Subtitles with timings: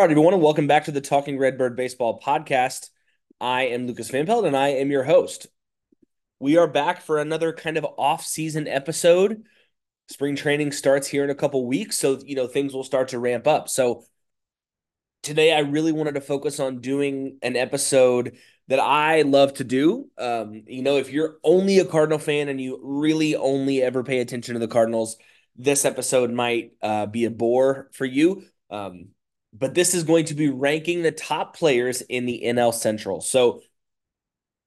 [0.00, 2.88] right, everyone, and welcome back to the Talking Redbird Baseball podcast.
[3.38, 5.46] I am Lucas Van Pelt, and I am your host.
[6.38, 9.42] We are back for another kind of off-season episode.
[10.08, 13.18] Spring training starts here in a couple weeks, so you know things will start to
[13.18, 13.68] ramp up.
[13.68, 14.04] So
[15.22, 18.38] today, I really wanted to focus on doing an episode
[18.68, 20.08] that I love to do.
[20.16, 24.20] Um, you know, if you're only a Cardinal fan and you really only ever pay
[24.20, 25.18] attention to the Cardinals,
[25.56, 28.44] this episode might uh, be a bore for you.
[28.70, 29.08] Um,
[29.52, 33.20] but this is going to be ranking the top players in the NL Central.
[33.20, 33.62] So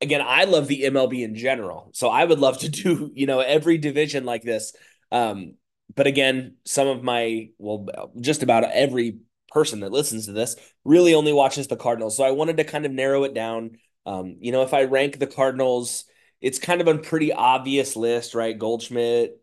[0.01, 1.89] again, I love the MLB in general.
[1.93, 4.73] So I would love to do, you know, every division like this.
[5.11, 5.55] Um,
[5.95, 7.88] but again, some of my, well,
[8.19, 9.19] just about every
[9.49, 12.17] person that listens to this really only watches the Cardinals.
[12.17, 13.77] So I wanted to kind of narrow it down.
[14.05, 16.05] Um, you know, if I rank the Cardinals,
[16.41, 18.57] it's kind of a pretty obvious list, right?
[18.57, 19.39] Goldschmidt,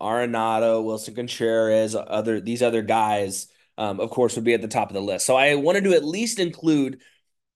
[0.00, 4.90] Arenado, Willson Contreras, other these other guys um, of course, would be at the top
[4.90, 5.24] of the list.
[5.24, 7.00] So I wanted to at least include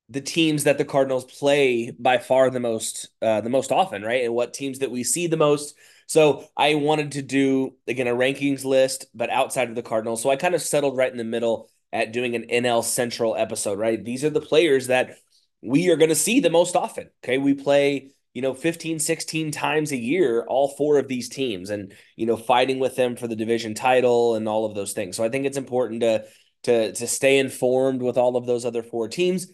[0.09, 4.25] the teams that the Cardinals play by far the most uh, the most often, right?
[4.25, 5.75] And what teams that we see the most.
[6.07, 10.23] So I wanted to do again a rankings list, but outside of the Cardinals.
[10.23, 13.79] So I kind of settled right in the middle at doing an NL Central episode,
[13.79, 14.03] right?
[14.03, 15.17] These are the players that
[15.61, 17.11] we are going to see the most often.
[17.25, 21.71] Okay, we play you know 15 16 times a year all four of these teams
[21.71, 25.17] and you know fighting with them for the division title and all of those things.
[25.17, 26.25] So i think it's important to
[26.65, 29.49] to to stay informed with all of those other four teams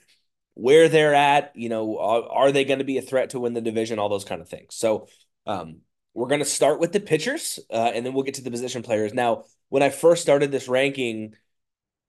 [0.55, 3.55] where they're at you know are, are they going to be a threat to win
[3.55, 4.75] the division all those kind of things.
[4.75, 5.09] So
[5.47, 5.79] um,
[6.15, 8.83] we're going to start with the pitchers uh, and then we'll get to the position
[8.83, 9.15] players.
[9.15, 11.35] Now when i first started this ranking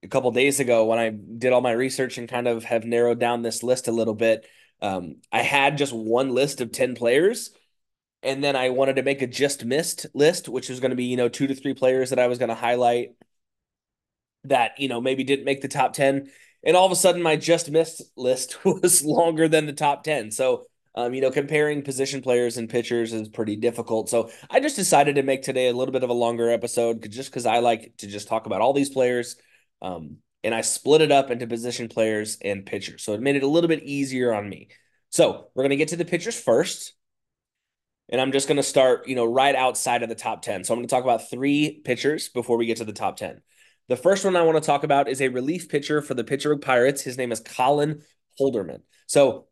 [0.04, 3.20] a couple days ago when i did all my research and kind of have narrowed
[3.20, 4.46] down this list a little bit
[4.82, 7.52] um, I had just one list of 10 players,
[8.24, 11.06] and then I wanted to make a just missed list, which was going to be,
[11.06, 13.16] you know, two to three players that I was going to highlight
[14.46, 16.30] that, you know, maybe didn't make the top 10.
[16.64, 20.32] And all of a sudden, my just missed list was longer than the top 10.
[20.32, 24.10] So, um, you know, comparing position players and pitchers is pretty difficult.
[24.10, 27.30] So I just decided to make today a little bit of a longer episode just
[27.30, 29.36] because I like to just talk about all these players.
[29.82, 33.04] Um, and I split it up into position players and pitchers.
[33.04, 34.70] So it made it a little bit easier on me.
[35.10, 36.94] So we're going to get to the pitchers first.
[38.12, 40.64] And I'm just going to start, you know, right outside of the top 10.
[40.64, 43.42] So I'm going to talk about three pitchers before we get to the top 10.
[43.88, 46.62] The first one I want to talk about is a relief pitcher for the Pittsburgh
[46.62, 47.02] Pirates.
[47.02, 48.02] His name is Colin
[48.40, 48.82] Holderman.
[49.08, 49.48] So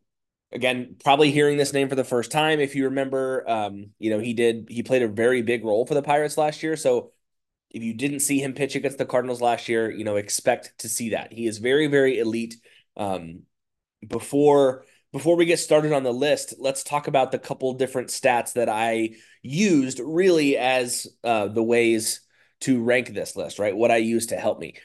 [0.51, 2.59] again, probably hearing this name for the first time.
[2.59, 5.93] If you remember, um, you know, he did he played a very big role for
[5.93, 6.75] the Pirates last year.
[6.75, 7.11] So
[7.69, 10.89] if you didn't see him pitch against the Cardinals last year, you know, expect to
[10.89, 11.33] see that.
[11.33, 12.55] He is very, very elite.
[12.95, 13.43] Um,
[14.07, 18.53] before before we get started on the list, let's talk about the couple different stats
[18.53, 19.11] that I
[19.41, 22.21] used really as uh, the ways
[22.61, 23.75] to rank this list, right?
[23.75, 24.75] What I used to help me.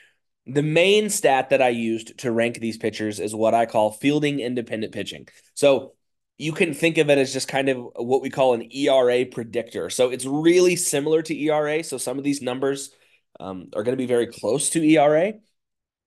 [0.46, 4.40] The main stat that I used to rank these pitchers is what I call fielding
[4.40, 5.28] independent pitching.
[5.54, 5.94] So
[6.42, 9.88] you can think of it as just kind of what we call an ERA predictor.
[9.90, 11.84] So it's really similar to ERA.
[11.84, 12.90] So some of these numbers
[13.38, 15.34] um, are going to be very close to ERA,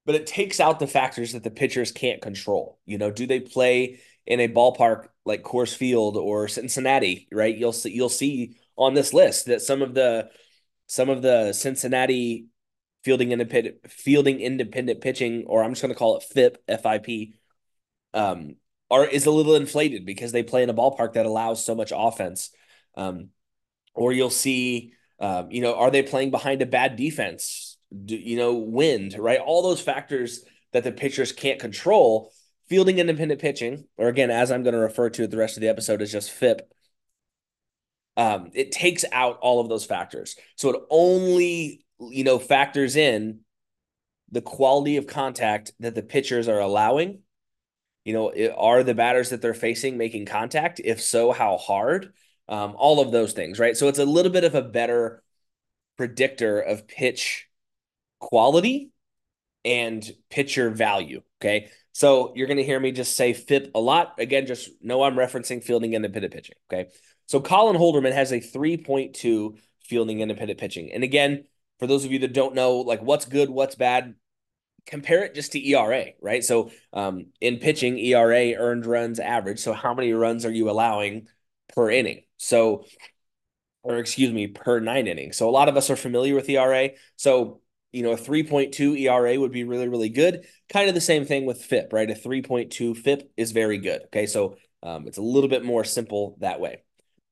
[0.06, 2.80] but it takes out the factors that the pitchers can't control.
[2.86, 7.30] You know, do they play in a ballpark like Coors Field or Cincinnati?
[7.32, 7.58] Right?
[7.58, 7.92] You'll see.
[7.92, 10.30] You'll see on this list that some of the
[10.88, 12.48] some of the Cincinnati
[13.06, 17.36] fielding independent fielding independent pitching, or I'm just going to call it FIP FIP.
[18.14, 18.56] Um,
[18.92, 21.92] are is a little inflated because they play in a ballpark that allows so much
[21.96, 22.52] offense.
[22.96, 23.30] Um,
[23.94, 27.78] or you'll see, um, you know, are they playing behind a bad defense?
[28.06, 29.40] Do, you know, wind, right?
[29.40, 30.44] All those factors
[30.74, 32.32] that the pitchers can't control.
[32.68, 35.62] Fielding independent pitching, or again, as I'm going to refer to it the rest of
[35.62, 36.68] the episode, is just FIP.
[38.18, 40.36] Um, it takes out all of those factors.
[40.56, 43.42] So it only, you know, factors in
[44.32, 47.20] the quality of contact that the pitchers are allowing
[48.06, 50.80] you know, are the batters that they're facing making contact?
[50.84, 52.14] If so, how hard?
[52.48, 53.76] Um, all of those things, right?
[53.76, 55.24] So it's a little bit of a better
[55.98, 57.48] predictor of pitch
[58.20, 58.92] quality
[59.66, 61.22] and pitcher value.
[61.42, 61.70] Okay.
[61.92, 64.16] So you're going to hear me just say FIP a lot.
[64.20, 66.56] Again, just know I'm referencing fielding independent pitching.
[66.72, 66.92] Okay.
[67.26, 70.92] So Colin Holderman has a 3.2 fielding independent pitching.
[70.92, 71.46] And again,
[71.80, 74.16] for those of you that don't know, like what's good, what's bad,
[74.86, 76.44] compare it just to ERA, right?
[76.44, 79.60] So um, in pitching, ERA earned runs average.
[79.60, 81.28] So how many runs are you allowing
[81.76, 82.24] per inning?
[82.38, 82.86] So,
[83.84, 85.38] or excuse me, per nine innings.
[85.38, 86.90] So a lot of us are familiar with ERA.
[87.16, 87.62] So
[87.96, 90.46] you know, a 3.2 ERA would be really, really good.
[90.68, 92.12] Kind of the same thing with FIP, right?
[92.12, 94.02] A 3.2 FIP is very good.
[94.08, 94.26] Okay.
[94.26, 96.84] So um, it's a little bit more simple that way.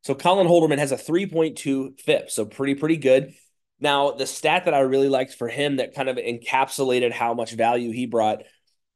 [0.03, 2.29] So Colin Holderman has a 3.2 FIP.
[2.31, 3.33] So pretty, pretty good.
[3.83, 7.51] Now, the stat that I really liked for him that kind of encapsulated how much
[7.51, 8.43] value he brought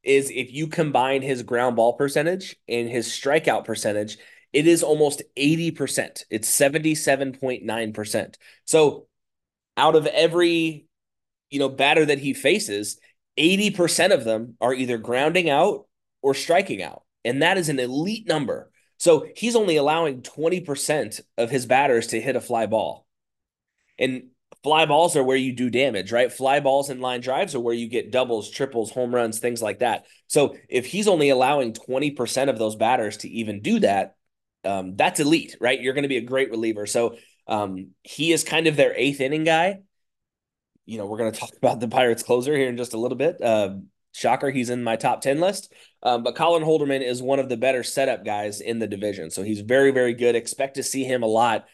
[0.01, 4.17] is if you combine his ground ball percentage and his strikeout percentage,
[4.53, 6.23] it is almost 80%.
[6.29, 8.35] It's 77.9%.
[8.63, 9.07] So
[9.75, 10.85] out of every,
[11.49, 12.97] you know, batter that he faces,
[13.37, 15.85] 80% of them are either grounding out
[16.21, 17.03] or striking out.
[17.25, 18.71] And that is an elite number.
[18.99, 23.05] So he's only allowing 20% of his batters to hit a fly ball.
[23.99, 24.29] And
[24.67, 26.29] fly balls are where you do damage, right?
[26.29, 29.79] Fly balls and line drives are where you get doubles, triples, home runs, things like
[29.79, 30.05] that.
[30.27, 34.17] So if he's only allowing 20% of those batters to even do that,
[34.65, 35.79] um, that's elite, right?
[35.79, 36.85] You're going to be a great reliever.
[36.85, 37.15] So
[37.47, 39.79] um, he is kind of their eighth inning guy.
[40.85, 43.17] You know, we're going to talk about the Pirates closer here in just a little
[43.17, 43.41] bit.
[43.41, 43.75] Uh,
[44.11, 45.71] shocker, he's in my top 10 list.
[46.03, 49.31] Um, but Colin Holderman is one of the better setup guys in the division.
[49.31, 50.35] So he's very, very good.
[50.35, 51.67] Expect to see him a lot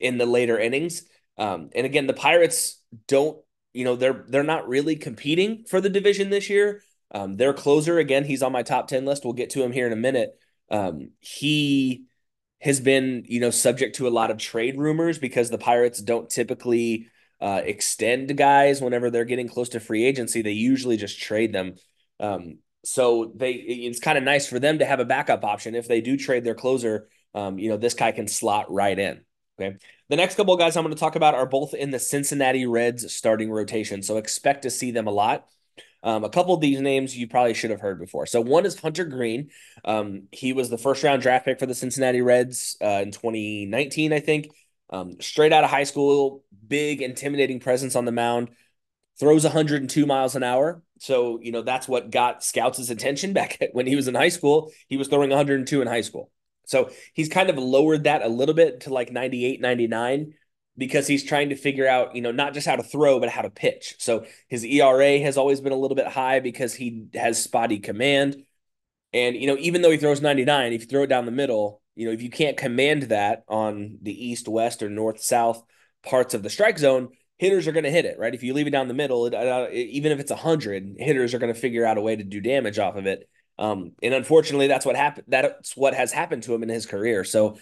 [0.00, 1.04] in the later innings.
[1.40, 3.38] Um, and again, the Pirates don't,
[3.72, 6.82] you know, they're they're not really competing for the division this year.
[7.12, 9.24] Um, their closer, again, he's on my top 10 list.
[9.24, 10.38] We'll get to him here in a minute.
[10.70, 12.04] Um, he
[12.60, 16.28] has been, you know, subject to a lot of trade rumors because the Pirates don't
[16.28, 17.08] typically
[17.40, 20.42] uh, extend guys whenever they're getting close to free agency.
[20.42, 21.74] They usually just trade them.
[22.20, 25.88] Um, so they it's kind of nice for them to have a backup option if
[25.88, 27.08] they do trade their closer.
[27.34, 29.22] Um, you know, this guy can slot right in.
[29.60, 29.76] Okay.
[30.08, 32.66] The next couple of guys I'm going to talk about are both in the Cincinnati
[32.66, 34.02] Reds starting rotation.
[34.02, 35.46] So expect to see them a lot.
[36.02, 38.24] Um, a couple of these names you probably should have heard before.
[38.24, 39.50] So one is Hunter Greene.
[39.84, 44.12] Um, he was the first round draft pick for the Cincinnati Reds uh, in 2019,
[44.12, 44.48] I think.
[44.88, 48.50] Um, straight out of high school, big, intimidating presence on the mound.
[49.18, 50.82] Throws 102 miles an hour.
[51.00, 54.72] So, you know, that's what got scouts' attention back when he was in high school.
[54.88, 56.30] He was throwing 102 in high school.
[56.70, 60.34] So he's kind of lowered that a little bit to like 98, 99
[60.78, 63.42] because he's trying to figure out, you know, not just how to throw, but how
[63.42, 63.96] to pitch.
[63.98, 68.44] So his ERA has always been a little bit high because he has spotty command.
[69.12, 71.82] And, you know, even though he throws 99, if you throw it down the middle,
[71.96, 75.64] you know, if you can't command that on the east, west, or north, south
[76.04, 78.34] parts of the strike zone, hitters are going to hit it, right?
[78.34, 81.40] If you leave it down the middle, it, uh, even if it's 100, hitters are
[81.40, 83.28] going to figure out a way to do damage off of it.
[83.60, 85.26] Um, and unfortunately, that's what happened.
[85.28, 87.24] That's what has happened to him in his career.
[87.24, 87.58] So,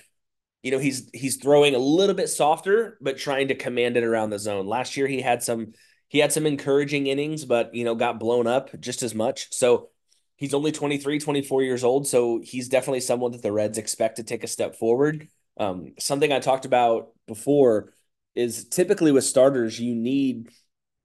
[0.62, 4.30] you know, he's he's throwing a little bit softer, but trying to command it around
[4.30, 4.66] the zone.
[4.66, 5.72] Last year, he had some
[6.06, 9.52] he had some encouraging innings, but you know, got blown up just as much.
[9.52, 9.90] So
[10.36, 12.06] he's only 23, 24 years old.
[12.06, 15.28] So he's definitely someone that the Reds expect to take a step forward.
[15.58, 17.92] Um, something I talked about before
[18.36, 20.48] is typically with starters, you need,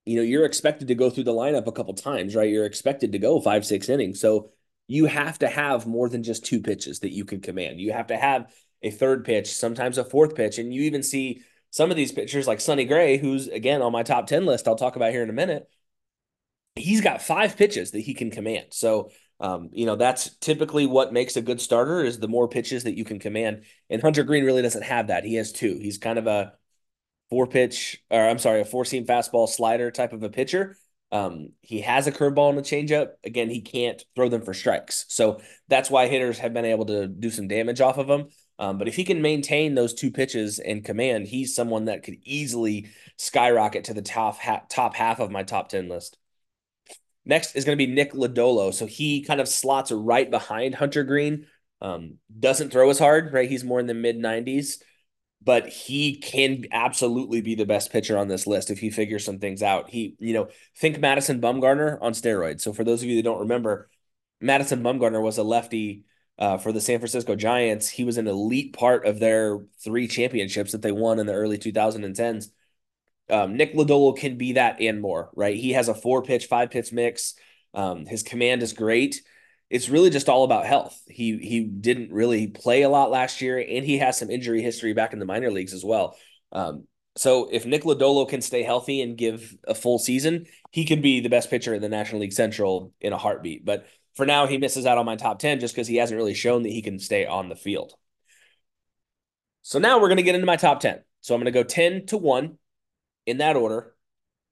[0.06, 2.50] you know, you're expected to go through the lineup a couple times, right?
[2.50, 4.22] You're expected to go five, six innings.
[4.22, 4.52] So
[4.94, 7.82] you have to have more than just two pitches that you can command.
[7.82, 8.54] You have to have
[8.84, 10.60] a third pitch, sometimes a fourth pitch.
[10.60, 11.42] And you even see
[11.72, 14.76] some of these pitchers like Sonny Gray, who's again on my top 10 list, I'll
[14.76, 15.68] talk about here in a minute.
[16.76, 18.68] He's got five pitches that he can command.
[18.70, 19.10] So,
[19.40, 22.96] um, you know, that's typically what makes a good starter is the more pitches that
[22.96, 23.64] you can command.
[23.90, 25.24] And Hunter Greene really doesn't have that.
[25.24, 25.80] He has two.
[25.82, 26.54] He's kind of a
[27.32, 30.78] four pitch, or I'm sorry, a four seam fastball slider type of a pitcher.
[31.14, 33.12] Um, he has a curveball and a changeup.
[33.24, 35.06] Again, he can't throw them for strikes.
[35.10, 38.30] So that's why hitters have been able to do some damage off of him.
[38.58, 42.18] Um, but if he can maintain those two pitches in command, he's someone that could
[42.24, 46.18] easily skyrocket to the top, ha- top half of my top 10 list.
[47.26, 48.74] Next is going to be Nick Lodolo.
[48.74, 51.46] So he kind of slots right behind Hunter Greene.
[51.80, 53.50] Um, doesn't throw as hard, right?
[53.50, 54.78] He's more in the mid 90s
[55.44, 59.40] but he can absolutely be the best pitcher on this list if he figures some
[59.40, 59.90] things out.
[59.90, 60.48] He, you know,
[60.78, 62.62] think Madison Bumgarner on steroids.
[62.62, 63.90] So for those of you that don't remember,
[64.40, 66.04] Madison Bumgarner was a lefty
[66.40, 67.90] uh, for the San Francisco Giants.
[67.90, 71.58] He was an elite part of their three championships that they won in the early
[71.58, 72.48] 2010s.
[73.30, 75.56] Um, Nick Lodolo can be that and more, right?
[75.56, 77.36] He has a four pitch, five pitch mix.
[77.74, 79.22] Um, his command is great
[79.74, 81.02] it's really just all about health.
[81.08, 84.94] He he didn't really play a lot last year, and he has some injury history
[84.94, 86.16] back in the minor leagues as well.
[86.52, 91.02] Um, so if Nick Lodolo can stay healthy and give a full season, he could
[91.02, 93.66] be the best pitcher in the National League Central in a heartbeat.
[93.66, 96.36] But for now, he misses out on my top 10 just because he hasn't really
[96.36, 97.94] shown that he can stay on the field.
[99.64, 101.00] So now we're going to get into my top 10.
[101.22, 102.60] So I'm going to go 10 to 1
[103.26, 103.93] in that order.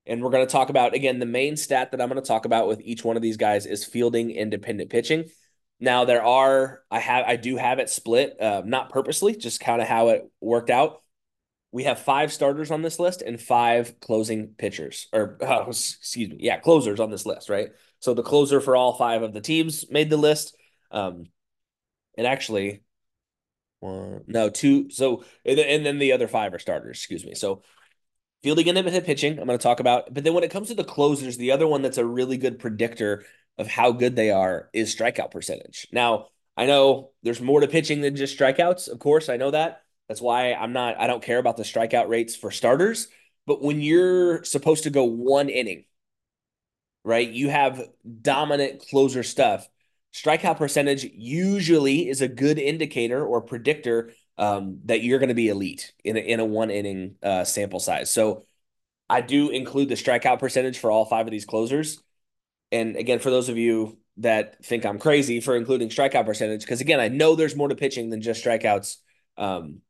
[0.05, 2.45] And we're going to talk about, again, the main stat that I'm going to talk
[2.45, 5.29] about with each one of these guys is fielding independent pitching.
[5.79, 9.81] Now there are, I have, I do have it split, uh, not purposely, just kind
[9.81, 11.01] of how it worked out.
[11.71, 16.37] We have five starters on this list and five closing pitchers, or uh, excuse me,
[16.39, 17.69] yeah, closers on this list, right?
[17.99, 20.55] So the closer for all five of the teams made the list.
[20.91, 21.25] Um,
[22.17, 22.83] and actually,
[23.79, 24.89] one, no, two.
[24.89, 26.97] So and and then the other five are starters.
[26.97, 27.33] Excuse me.
[27.35, 27.63] So
[28.43, 30.13] fielding independent pitching, I'm going to talk about.
[30.13, 32.59] But then when it comes to the closers, the other one that's a really good
[32.59, 33.25] predictor
[33.57, 35.87] of how good they are is strikeout percentage.
[35.91, 38.89] Now, I know there's more to pitching than just strikeouts.
[38.89, 39.83] Of course, I know that.
[40.07, 43.07] That's why I'm not, I don't care about the strikeout rates for starters.
[43.47, 45.85] But when you're supposed to go one inning,
[47.03, 47.81] right, you have
[48.21, 49.67] dominant closer stuff.
[50.13, 55.49] Strikeout percentage usually is a good indicator or predictor um, that you're going to be
[55.49, 58.11] elite in a, in a one inning uh, sample size.
[58.11, 58.45] So
[59.09, 62.01] I do include the strikeout percentage for all five of these closers.
[62.71, 66.81] And again, for those of you that think I'm crazy for including strikeout percentage, because
[66.81, 68.97] again, I know there's more to pitching than just strikeouts.
[69.37, 69.81] Um,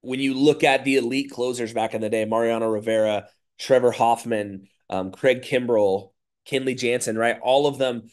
[0.00, 3.28] when you look at the elite closers back in the day, Mariano Rivera,
[3.58, 6.12] Trevor Hoffman, um, Craig Kimbrel,
[6.46, 7.38] Kenley Jansen, right?
[7.40, 8.10] All of them,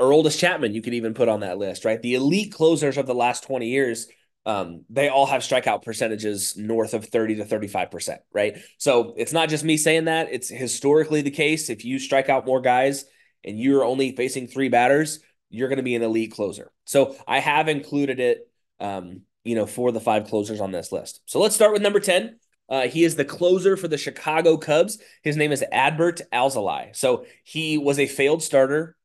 [0.00, 2.00] Aroldis Chapman, you could even put on that list, right?
[2.00, 4.06] The elite closers of the last 20 years
[4.44, 8.58] um, they all have strikeout percentages north of 30 to 35%, right?
[8.78, 11.70] So it's not just me saying that, it's historically the case.
[11.70, 13.04] If you strike out more guys
[13.44, 15.20] and you're only facing three batters,
[15.50, 16.72] you're going to be an elite closer.
[16.86, 21.20] So I have included it, um, you know, for the five closers on this list.
[21.26, 22.38] So let's start with number 10.
[22.68, 24.98] Uh, he is the closer for the Chicago Cubs.
[25.22, 26.96] His name is Adbert Alzolay.
[26.96, 28.96] So he was a failed starter,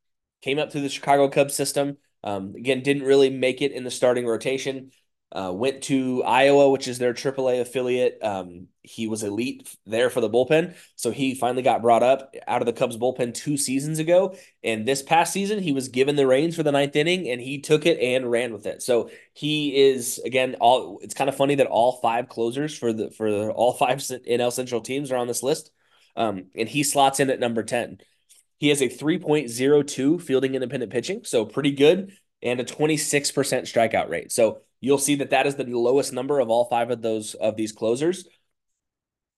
[0.41, 1.97] came up through the Chicago Cubs system.
[2.23, 4.91] Um, again, didn't really make it in the starting rotation.
[5.29, 8.17] Uh, went to Iowa, which is their AAA affiliate.
[8.23, 10.73] Um, he was elite there for the bullpen.
[10.95, 14.37] So he finally got brought up out of the Cubs bullpen two seasons ago.
[14.63, 17.59] And this past season, he was given the reins for the ninth inning and he
[17.59, 18.81] took it and ran with it.
[18.81, 23.11] So he is, again, all it's kind of funny that all five closers for the
[23.11, 25.71] for all five NL Central teams are on this list.
[26.15, 27.99] Um, and he slots in at number 10.
[28.57, 34.31] He has a 3.02 fielding independent pitching, so pretty good, and a 26% strikeout rate.
[34.31, 37.55] So you'll see that that is the lowest number of all five of those of
[37.55, 38.25] these closers.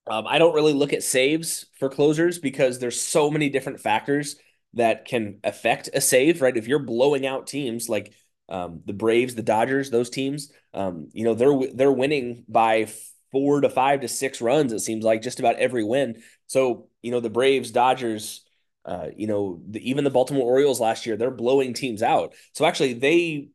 [0.10, 4.38] Um, I don't really look at saves for closers because there's so many different factors
[4.74, 6.56] that can affect a save, right?
[6.56, 8.14] If you're blowing out teams like
[8.48, 12.88] um, the Braves, the Dodgers, those teams, um, you know, they're they're winning by
[13.32, 14.74] four to five to six runs.
[14.74, 16.22] It seems like just about every win.
[16.48, 18.42] So you know, the Braves, Dodgers,
[18.90, 22.34] uh, you know, the, even the Baltimore Orioles last year, they're blowing teams out.
[22.54, 23.50] So actually, they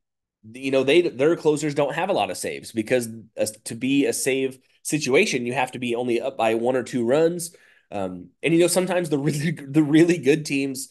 [0.52, 3.08] you know they their closers don't have a lot of saves because
[3.64, 7.04] to be a save situation you have to be only up by one or two
[7.04, 7.54] runs.
[7.90, 10.90] Um, and you know sometimes the really the really good teams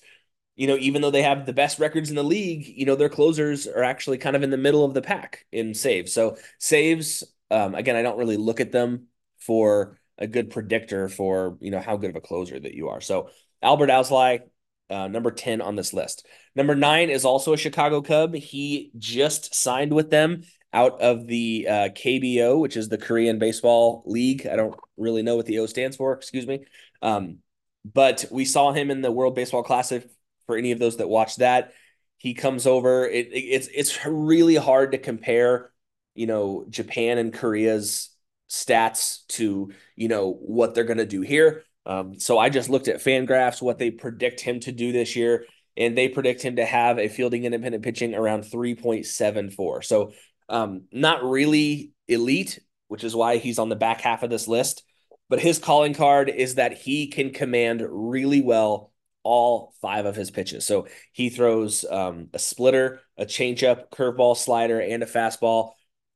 [0.55, 3.09] you know even though they have the best records in the league you know their
[3.09, 6.11] closers are actually kind of in the middle of the pack in saves.
[6.13, 9.07] So saves um, again i don't really look at them
[9.39, 13.01] for a good predictor for you know how good of a closer that you are.
[13.01, 13.29] So
[13.63, 14.41] Adbert Alzolay
[14.89, 16.25] uh, number 10 on this list.
[16.55, 18.35] Number nine is also a Chicago Cub.
[18.35, 24.03] He just signed with them out of the uh, KBO, which is the Korean Baseball
[24.05, 24.47] League.
[24.47, 26.65] I don't really know what the O stands for, excuse me.
[27.01, 27.39] Um,
[27.85, 30.07] but we saw him in the World Baseball Classic
[30.45, 31.73] for any of those that watched that.
[32.17, 33.05] He comes over.
[33.05, 35.71] It, it, it's it's really hard to compare,
[36.15, 38.09] you know, Japan and Korea's
[38.49, 42.87] stats to you know what they're going to do here um, so I just looked
[42.87, 46.65] at Fangraphs, what they predict him to do this year, and they predict him to
[46.65, 49.83] have a fielding independent pitching around 3.74.
[49.83, 50.13] So
[50.49, 54.83] um, not really elite, which is why he's on the back half of this list.
[55.29, 58.91] But his calling card is that he can command really well
[59.23, 60.65] all five of his pitches.
[60.65, 65.71] So he throws um, a splitter, a changeup, curveball, slider, and a fastball,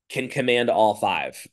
[0.09, 1.47] can command all five.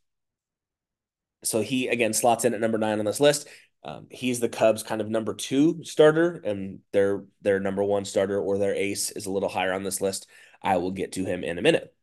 [1.45, 3.47] So he again slots in at number nine on this list.
[3.85, 8.41] Um, he's the Cubs' kind of number two starter, and their their number one starter
[8.41, 10.27] or their ace is a little higher on this list.
[10.63, 11.95] I will get to him in a minute.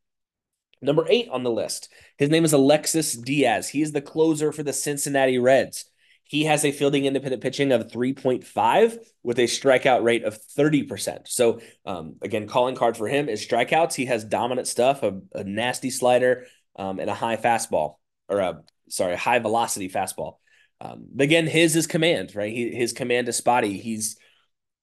[0.82, 3.68] Number eight on the list, his name is Alexis Diaz.
[3.70, 5.86] He is the closer for the Cincinnati Reds.
[6.24, 11.28] He has a fielding independent pitching of 3.5 with a strikeout rate of 30%.
[11.28, 13.96] So, um, again, calling card for him is strikeouts.
[13.96, 16.46] He has dominant stuff, a, a nasty slider,
[16.78, 17.96] um, and a high fastball,
[18.30, 20.36] or a, sorry, high velocity fastball.
[20.82, 22.52] Um, again, his is command, right?
[22.52, 23.78] He, his command is spotty.
[23.78, 24.18] He's,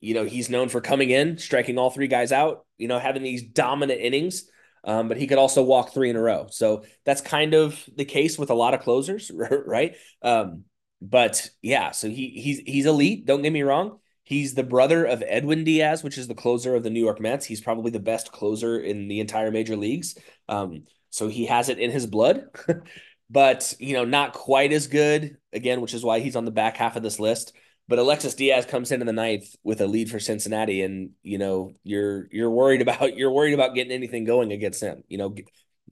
[0.00, 3.24] you know, he's known for coming in, striking all three guys out, you know, having
[3.24, 4.44] these dominant innings.
[4.84, 6.46] Um, but he could also walk three in a row.
[6.50, 9.30] So that's kind of the case with a lot of closers,
[9.66, 9.96] right?
[10.22, 10.64] Um,
[11.02, 13.26] but yeah, so he he's he's elite.
[13.26, 13.98] Don't get me wrong.
[14.22, 17.46] He's the brother of Edwin Diaz, which is the closer of the New York Mets.
[17.46, 20.16] He's probably the best closer in the entire major leagues.
[20.48, 22.44] Um, so he has it in his blood.
[23.30, 26.76] but you know, not quite as good again, which is why he's on the back
[26.76, 27.52] half of this list.
[27.88, 31.72] But Alexis Diaz comes into the ninth with a lead for Cincinnati, and you know
[31.84, 35.04] you're you're worried about you're worried about getting anything going against him.
[35.08, 35.34] You know,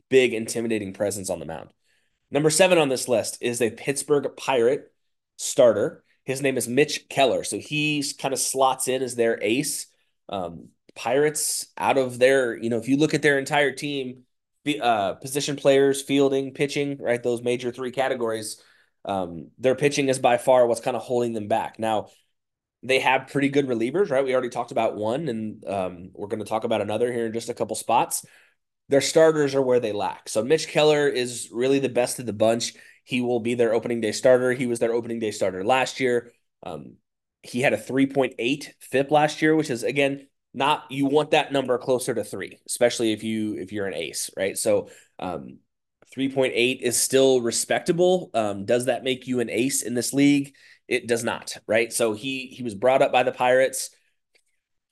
[0.08, 1.70] big intimidating presence on the mound.
[2.30, 4.92] Number seven on this list is a Pittsburgh Pirate
[5.36, 6.04] starter.
[6.24, 7.44] His name is Mitch Keller.
[7.44, 9.86] So he kind of slots in as their ace.
[10.28, 14.24] Um, Pirates out of their, you know, if you look at their entire team,
[14.80, 17.22] uh, position players, fielding, pitching, right?
[17.22, 18.60] Those major three categories.
[19.04, 21.78] Um, their pitching is by far what's kind of holding them back.
[21.78, 22.08] Now,
[22.82, 24.24] they have pretty good relievers, right?
[24.24, 27.32] We already talked about one, and um, we're going to talk about another here in
[27.32, 28.24] just a couple spots.
[28.88, 30.28] Their starters are where they lack.
[30.28, 32.74] So Mitch Keller is really the best of the bunch.
[33.04, 34.52] He will be their opening day starter.
[34.52, 36.32] He was their opening day starter last year.
[36.62, 36.96] Um,
[37.42, 41.78] he had a 3.8 FIP last year, which is again not you want that number
[41.78, 44.56] closer to three, especially if you if you're an ace, right?
[44.56, 45.58] So um,
[46.16, 48.30] 3.8 is still respectable.
[48.34, 50.54] Um, does that make you an ace in this league?
[50.88, 51.92] It does not, right?
[51.92, 53.90] So he he was brought up by the Pirates.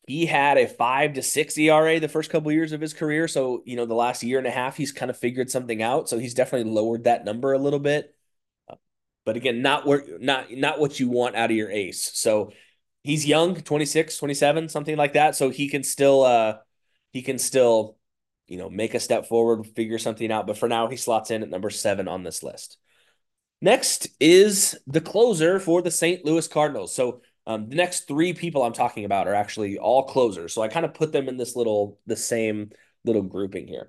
[0.06, 3.26] He had a five to six ERA the first couple of years of his career.
[3.26, 6.10] So, you know, the last year and a half, he's kind of figured something out.
[6.10, 8.14] So he's definitely lowered that number a little bit.
[9.24, 12.10] But again, not where not not what you want out of your ace.
[12.14, 12.52] So
[13.04, 15.36] he's young, 26, 27, something like that.
[15.36, 16.56] So he can still uh
[17.12, 17.96] he can still,
[18.48, 20.48] you know, make a step forward, figure something out.
[20.48, 22.78] But for now, he slots in at number seven on this list.
[23.60, 26.24] Next is the closer for the St.
[26.24, 26.94] Louis Cardinals.
[26.94, 30.52] So um, the next three people I'm talking about are actually all closers.
[30.52, 32.70] So I kind of put them in this little, the same
[33.04, 33.88] little grouping here.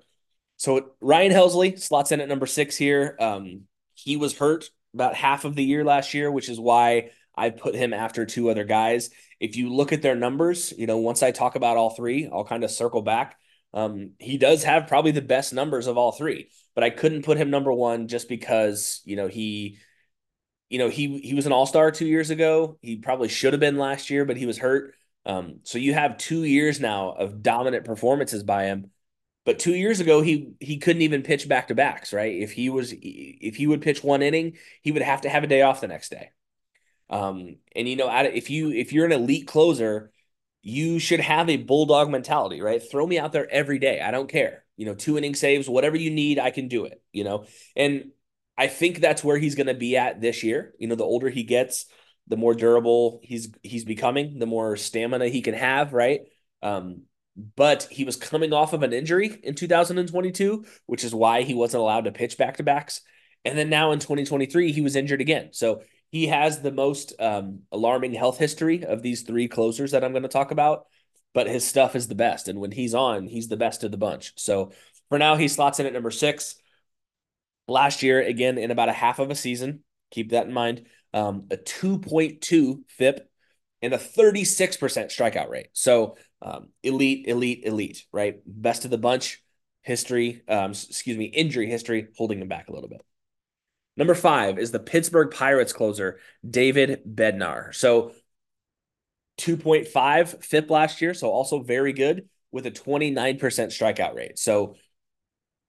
[0.56, 3.16] So Ryan Helsley slots in at number six here.
[3.18, 3.62] Um,
[3.94, 7.74] he was hurt about half of the year last year, which is why I put
[7.74, 9.10] him after two other guys.
[9.40, 12.44] If you look at their numbers, you know, once I talk about all three, I'll
[12.44, 13.36] kind of circle back.
[13.74, 17.36] Um, he does have probably the best numbers of all three, but I couldn't put
[17.36, 19.78] him number one just because, you know, he
[20.68, 22.78] you know, he he was an all-star two years ago.
[22.82, 24.94] He probably should have been last year, but he was hurt.
[25.24, 28.90] Um, so you have two years now of dominant performances by him.
[29.44, 32.34] But two years ago, he he couldn't even pitch back to backs, right?
[32.34, 35.48] If he was if he would pitch one inning, he would have to have a
[35.48, 36.30] day off the next day.
[37.08, 40.10] Um, and you know, if you if you're an elite closer,
[40.62, 42.82] you should have a bulldog mentality, right?
[42.82, 44.00] Throw me out there every day.
[44.00, 44.64] I don't care.
[44.76, 47.02] You know, two inning saves, whatever you need, I can do it.
[47.12, 48.10] You know, and
[48.58, 50.74] I think that's where he's going to be at this year.
[50.78, 51.86] You know, the older he gets,
[52.26, 56.22] the more durable he's he's becoming, the more stamina he can have, right?
[56.62, 57.02] Um,
[57.54, 61.82] but he was coming off of an injury in 2022, which is why he wasn't
[61.82, 63.02] allowed to pitch back to backs.
[63.44, 65.50] And then now in 2023, he was injured again.
[65.52, 70.12] So he has the most um, alarming health history of these three closers that I'm
[70.12, 70.86] going to talk about.
[71.34, 73.98] But his stuff is the best, and when he's on, he's the best of the
[73.98, 74.32] bunch.
[74.36, 74.72] So
[75.10, 76.54] for now, he slots in at number six.
[77.68, 81.46] Last year, again, in about a half of a season, keep that in mind, um,
[81.50, 83.28] a 2.2 FIP
[83.82, 85.68] and a 36% strikeout rate.
[85.72, 88.40] So um, elite, elite, elite, right?
[88.46, 89.42] Best of the bunch
[89.82, 93.05] history, um, excuse me, injury history holding him back a little bit.
[93.96, 97.74] Number five is the Pittsburgh Pirates closer, David Bednar.
[97.74, 98.12] So
[99.38, 104.38] 2.5 FIP last year, so also very good with a 29% strikeout rate.
[104.38, 104.76] So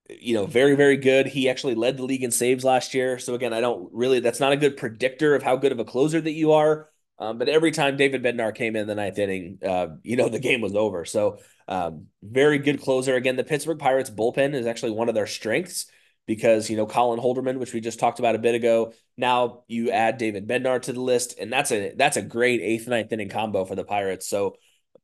[0.08, 1.26] you know, very, very good.
[1.26, 3.18] He actually led the league in saves last year.
[3.18, 5.84] So again, I don't really, that's not a good predictor of how good of a
[5.84, 6.88] closer that you are.
[7.18, 10.38] Um, but every time David Bednar came in the ninth inning, uh, you know, the
[10.38, 11.04] game was over.
[11.04, 13.16] So um, very good closer.
[13.16, 15.90] Again, the Pittsburgh Pirates bullpen is actually one of their strengths
[16.28, 19.90] because, you know, Colin Holderman, which we just talked about a bit ago, now you
[19.90, 21.38] add David Bednar to the list.
[21.40, 24.28] And that's a, that's a great eighth, ninth inning combo for the Pirates.
[24.28, 24.54] So,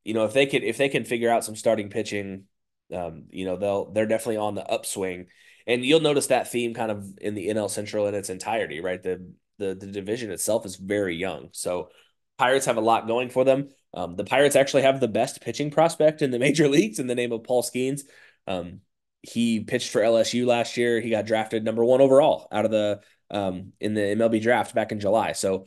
[0.04, 2.44] you know, if they could, if they can figure out some starting pitching,
[2.92, 5.28] um, you know, they'll they're definitely on the upswing,
[5.66, 9.02] and you'll notice that theme kind of in the NL Central in its entirety, right?
[9.02, 11.88] The the the division itself is very young, so
[12.37, 13.70] Pirates have a lot going for them.
[13.94, 17.14] Um, the Pirates actually have the best pitching prospect in the major leagues in the
[17.14, 18.02] name of Paul Skenes.
[18.46, 18.80] Um,
[19.24, 21.00] he pitched for LSU last year.
[21.00, 24.92] He got drafted number one overall out of the um, in the MLB draft back
[24.92, 25.32] in July.
[25.32, 25.66] So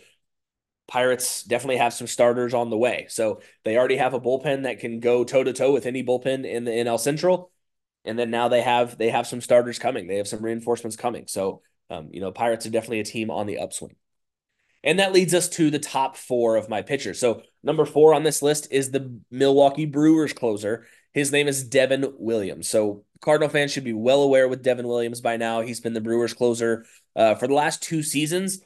[0.87, 3.07] Pirates definitely have some starters on the way.
[3.09, 6.45] So they already have a bullpen that can go toe to toe with any bullpen
[6.45, 7.51] in the NL Central.
[8.05, 10.07] And then now they have they have some starters coming.
[10.07, 11.25] They have some reinforcements coming.
[11.27, 13.95] So um, you know, Pirates are definitely a team on the upswing.
[14.83, 17.19] And that leads us to the top four of my pitchers.
[17.19, 20.85] So number four on this list is the Milwaukee Brewers closer.
[21.13, 22.69] His name is Devin Williams.
[22.69, 25.61] So Cardinal fans should be well aware with Devin Williams by now.
[25.61, 28.59] He's been the Brewers closer uh, for the last two seasons.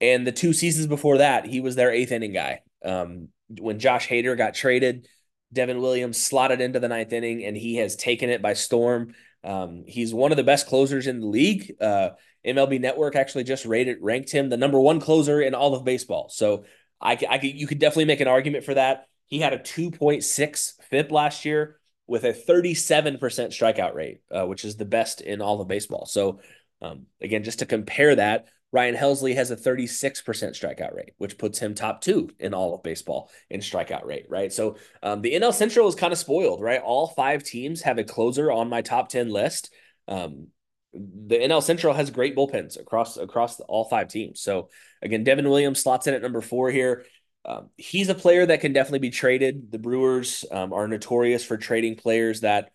[0.00, 2.60] And the two seasons before that, he was their eighth inning guy.
[2.84, 5.08] Um, when Josh Hader got traded,
[5.52, 9.14] Devin Williams slotted into the ninth inning, and he has taken it by storm.
[9.42, 11.74] Um, he's one of the best closers in the league.
[11.80, 12.10] Uh,
[12.46, 16.28] MLB Network actually just rated ranked him the number one closer in all of baseball.
[16.28, 16.64] So
[17.00, 19.06] I, I you could definitely make an argument for that.
[19.26, 21.77] He had a 2.6 FIP last year
[22.08, 26.06] with a 37% strikeout rate, uh, which is the best in all of baseball.
[26.06, 26.40] So
[26.80, 31.58] Um, again, just to compare that, Ryan Helsley has a 36% strikeout rate, which puts
[31.58, 34.52] him top two in all of baseball in strikeout rate, right?
[34.52, 36.80] So um, the NL Central is kind of spoiled, right?
[36.80, 39.72] All five teams have a closer on my top 10 list.
[40.06, 40.48] Um,
[40.92, 44.40] the NL Central has great bullpens across across all five teams.
[44.40, 44.68] So
[45.02, 47.04] again, Devin Williams slots in at number four here.
[47.44, 49.70] Um, he's a player that can definitely be traded.
[49.70, 52.70] The Brewers um, are notorious for trading players that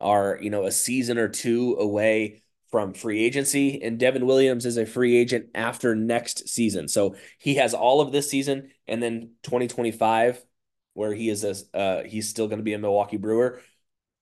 [0.00, 4.76] are you know a season or two away from free agency, and Devin Williams is
[4.76, 6.88] a free agent after next season.
[6.88, 10.44] So he has all of this season, and then 2025,
[10.92, 13.60] where he is a uh, he's still going to be a Milwaukee Brewer.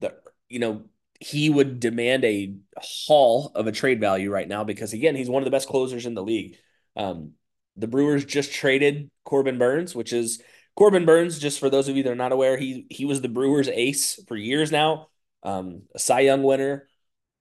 [0.01, 0.15] The
[0.49, 0.85] you know
[1.19, 5.43] he would demand a haul of a trade value right now because again he's one
[5.43, 6.57] of the best closers in the league.
[6.95, 7.33] Um,
[7.77, 10.43] the Brewers just traded Corbin Burnes, which is
[10.75, 11.39] Corbin Burnes.
[11.39, 14.19] Just for those of you that are not aware, he he was the Brewers' ace
[14.27, 15.09] for years now.
[15.43, 16.89] Um, a Cy Young winner,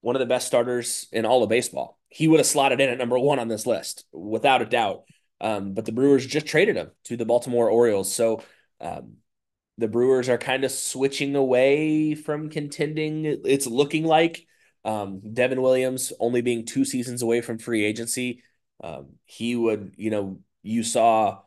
[0.02, 2.00] one of the best starters in all of baseball.
[2.10, 5.04] He would have slotted in at number one on this list without a doubt.
[5.42, 8.14] Um, but the Brewers just traded him to the Baltimore Orioles.
[8.14, 8.42] So
[8.80, 9.18] um,
[9.78, 13.26] the Brewers are kind of switching away from contending.
[13.26, 14.48] It's looking like
[14.86, 18.44] um, Devin Williams only being two seasons away from free agency.
[18.84, 21.40] Um, he would, you know, you saw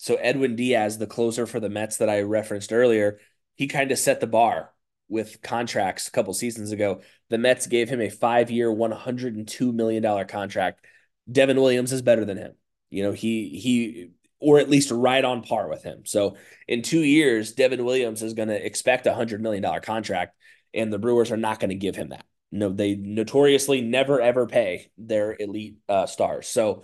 [0.00, 3.20] so Edwin Diaz, the closer for the Mets that I referenced earlier,
[3.56, 4.72] he kind of set the bar
[5.10, 7.02] with contracts a couple seasons ago.
[7.28, 10.86] The Mets gave him a five year, $102 million contract.
[11.30, 12.52] Devin Williams is better than him.
[12.88, 16.06] You know, he, he, or at least right on par with him.
[16.06, 20.34] So in two years, Devin Williams is going to expect a $100 million contract,
[20.72, 22.24] and the Brewers are not going to give him that.
[22.52, 26.48] No, they notoriously never ever pay their elite uh, stars.
[26.48, 26.82] So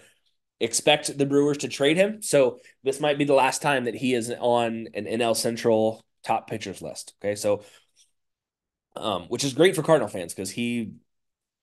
[0.61, 2.23] expect the Brewers to trade him.
[2.23, 6.49] So this might be the last time that he is on an NL Central top
[6.49, 7.15] pitchers list.
[7.21, 7.65] Okay, so
[8.97, 10.93] um, which is great for Cardinal fans because he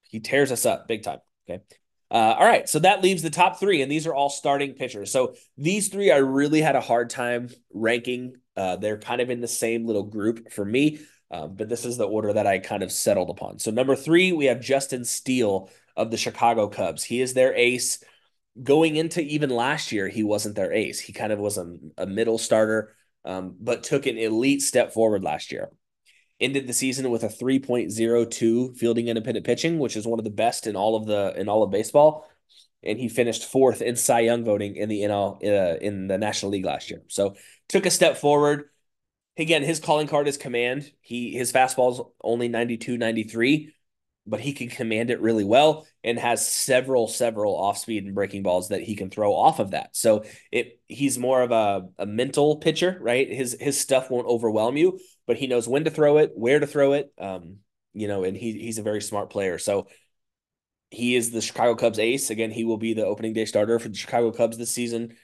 [0.04, 1.20] he tears us up big time.
[1.50, 1.64] Okay.
[2.12, 5.12] Uh, all right, so that leaves the top three, and these are all starting pitchers.
[5.12, 8.36] So these three, I really had a hard time ranking.
[8.56, 11.00] Uh, they're kind of in the same little group for me,
[11.34, 13.60] um, but this is the order that I kind of settled upon.
[13.60, 17.04] So number three, we have Justin Steele of the Chicago Cubs.
[17.04, 18.04] He is their ace.
[18.62, 21.00] Going into even last year, he wasn't their ace.
[21.00, 25.24] He kind of was a, a middle starter, um, but took an elite step forward
[25.24, 25.72] last year
[26.40, 30.68] ended the season with a 3.02 fielding independent pitching, which is one of the best
[30.68, 32.30] in all of the in all of baseball.
[32.84, 36.52] And he finished fourth in Cy Young voting in the NL uh, in the National
[36.52, 37.02] League last year.
[37.08, 37.36] So
[37.70, 38.66] took a step forward.
[39.38, 40.92] Again, his calling card is command.
[41.02, 43.74] He his fastball's only 92, 93
[44.26, 48.42] but he can command it really well and has several several off speed and breaking
[48.44, 49.96] balls that he can throw off of that.
[49.96, 53.30] So it he's more of a, a mental pitcher right?
[53.30, 56.68] His his stuff won't overwhelm you but he knows when to throw it where to
[56.68, 57.58] throw it um
[57.94, 59.58] you know and he he's a very smart player.
[59.58, 59.88] So
[60.90, 62.30] he is the chicago cubs ace.
[62.30, 65.16] Again he will be the opening day starter for the chicago cubs this season.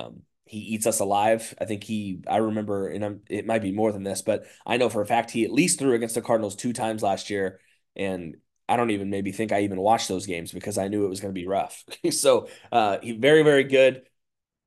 [0.00, 1.54] Um he eats us alive.
[1.60, 4.76] I think he, I remember, and I'm, it might be more than this, but I
[4.76, 7.60] know for a fact he at least threw against the Cardinals two times last year.
[7.96, 8.36] And
[8.68, 11.20] I don't even maybe think I even watched those games because I knew it was
[11.20, 11.84] going to be rough.
[12.10, 14.02] so uh, he very very good.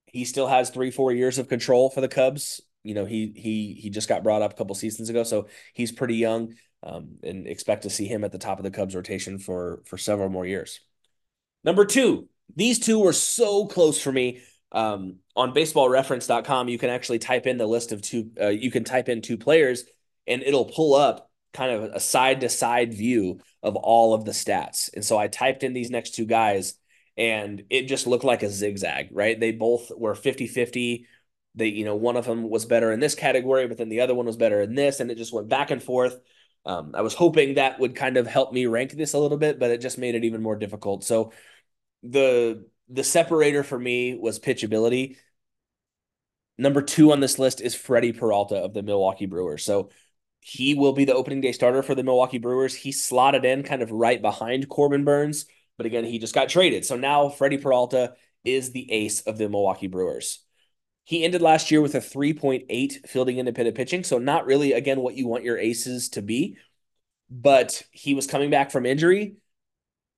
[0.05, 2.61] He still has three four years of control for the Cubs.
[2.83, 5.91] You know he he he just got brought up a couple seasons ago, so he's
[5.91, 6.55] pretty young.
[6.83, 9.99] Um, and expect to see him at the top of the Cubs rotation for for
[9.99, 10.79] several more years.
[11.63, 14.41] Number two, these two were so close for me.
[14.71, 18.83] Um, on baseballreference.com, you can actually type in the list of two, uh, you can
[18.83, 19.85] type in two players
[20.27, 24.31] and it'll pull up kind of a side to side view of all of the
[24.31, 24.89] stats.
[24.93, 26.75] And so I typed in these next two guys
[27.17, 29.39] and it just looked like a zigzag, right?
[29.39, 31.07] They both were 50 50.
[31.55, 34.15] They, you know, one of them was better in this category, but then the other
[34.15, 34.99] one was better in this.
[34.99, 36.17] And it just went back and forth.
[36.65, 39.59] Um, I was hoping that would kind of help me rank this a little bit,
[39.59, 41.03] but it just made it even more difficult.
[41.03, 41.33] So
[42.03, 45.17] the the separator for me was pitchability.
[46.57, 49.63] Number two on this list is Freddie Peralta of the Milwaukee Brewers.
[49.63, 49.89] So
[50.41, 52.75] he will be the opening day starter for the Milwaukee Brewers.
[52.75, 55.45] He slotted in kind of right behind Corbin Burnes,
[55.77, 56.85] but again, he just got traded.
[56.85, 60.39] So now Freddie Peralta is the ace of the Milwaukee Brewers.
[61.03, 64.03] He ended last year with a 3.8 fielding independent pitching.
[64.03, 66.57] So, not really, again, what you want your aces to be,
[67.29, 69.35] but he was coming back from injury.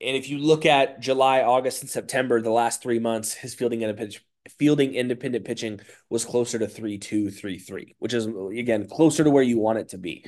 [0.03, 3.81] And if you look at July, August, and September, the last three months, his fielding
[3.81, 4.19] independent
[4.59, 9.29] fielding independent pitching was closer to 3 2, 3 3, which is, again, closer to
[9.29, 10.25] where you want it to be.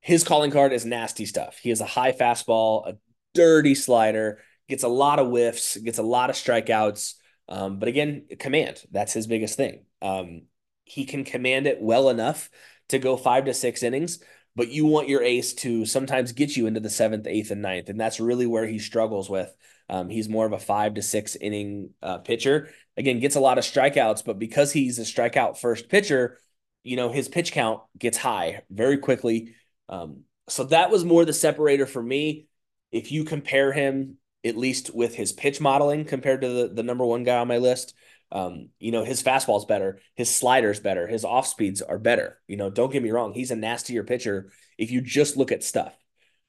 [0.00, 1.58] His calling card is nasty stuff.
[1.58, 2.98] He has a high fastball, a
[3.32, 7.14] dirty slider, gets a lot of whiffs, gets a lot of strikeouts.
[7.48, 9.84] Um, but again, command, that's his biggest thing.
[10.00, 10.42] Um,
[10.84, 12.50] he can command it well enough
[12.90, 14.22] to go five to six innings,
[14.56, 17.88] but you want your ace to sometimes get you into the seventh, eighth, and ninth.
[17.88, 19.54] And that's really where he struggles with.
[19.88, 22.70] Um, he's more of a five to six inning uh, pitcher.
[22.96, 26.38] Again, gets a lot of strikeouts, but because he's a strikeout first pitcher,
[26.82, 29.54] you know, his pitch count gets high very quickly.
[29.88, 32.46] Um, so that was more the separator for me.
[32.92, 37.04] If you compare him, at least with his pitch modeling compared to the, the number
[37.04, 37.94] one guy on my list,
[38.34, 42.38] um, you know, his fastball's better, his slider's better, his off speeds are better.
[42.48, 45.62] You know, don't get me wrong, he's a nastier pitcher if you just look at
[45.62, 45.94] stuff.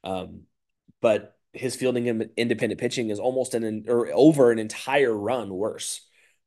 [0.04, 0.42] Um,
[1.00, 6.02] but his fielding and independent pitching is almost an or over an entire run worse.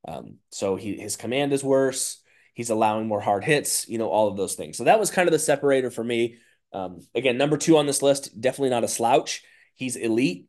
[0.06, 2.20] Um, so he his command is worse.
[2.52, 4.76] He's allowing more hard hits, you know, all of those things.
[4.76, 6.38] So that was kind of the separator for me.
[6.72, 9.44] Um, again, number two on this list, definitely not a slouch.
[9.76, 10.46] He's elite.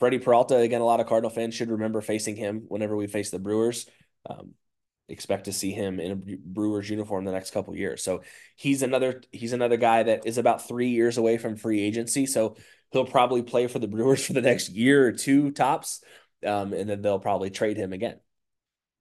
[0.00, 3.30] Freddie Peralta, again, a lot of Cardinal fans should remember facing him whenever we face
[3.30, 3.86] the Brewers.
[4.28, 4.54] Um,
[5.08, 8.02] expect to see him in a Brewers uniform the next couple years.
[8.02, 8.22] So
[8.56, 12.26] he's another he's another guy that is about three years away from free agency.
[12.26, 12.56] So
[12.90, 16.02] he'll probably play for the Brewers for the next year or two tops,
[16.46, 18.18] um, and then they'll probably trade him again.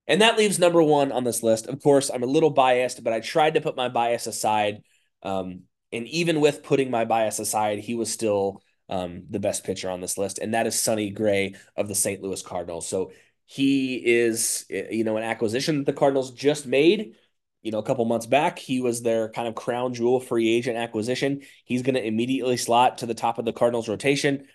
[0.08, 1.68] And that leaves number one on this list.
[1.68, 4.82] Of course, I'm a little biased, but I tried to put my bias aside.
[5.24, 5.62] Um,
[5.94, 10.02] and even with putting my bias aside, he was still um, the best pitcher on
[10.02, 12.22] this list, and that is Sonny Gray of the St.
[12.22, 12.90] Louis Cardinals.
[12.90, 13.12] So
[13.52, 17.16] he is, eh, you know, an acquisition that the Cardinals just made.
[17.62, 20.78] You know, a couple months back, he was their kind of crown jewel free agent
[20.78, 21.42] acquisition.
[21.66, 24.48] He's going to immediately slot to the top of the Cardinals rotation.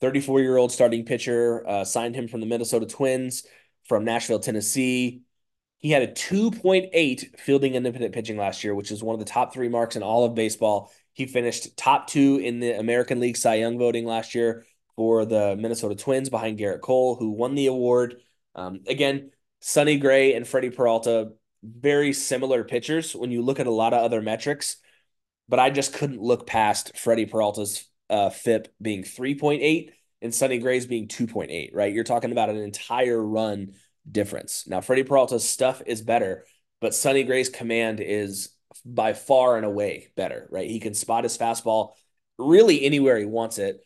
[0.00, 3.44] 34 year old starting pitcher uh, signed him from the Minnesota Twins
[3.84, 5.24] from Nashville, Tennessee.
[5.76, 9.52] He had a 2.8 fielding independent pitching last year, which is one of the top
[9.52, 10.90] three marks in all of baseball.
[11.12, 14.64] He finished top two in the American League Cy Young voting last year
[15.02, 18.22] for the Minnesota Twins behind Gerrit Cole, who won the award.
[18.54, 23.72] Um, again, Sonny Gray and Freddie Peralta, very similar pitchers when you look at a
[23.72, 24.76] lot of other metrics,
[25.48, 29.90] but I just couldn't look past Freddie Peralta's uh, FIP being 3.8
[30.22, 31.92] and Sonny Gray's being 2.8, right?
[31.92, 33.72] You're talking about an entire run
[34.08, 34.68] difference.
[34.68, 36.44] Now, Freddie Peralta's stuff is better,
[36.80, 38.50] but Sonny Gray's command is
[38.84, 40.70] by far and away better, right?
[40.70, 41.94] He can spot his fastball
[42.38, 43.84] really anywhere he wants it.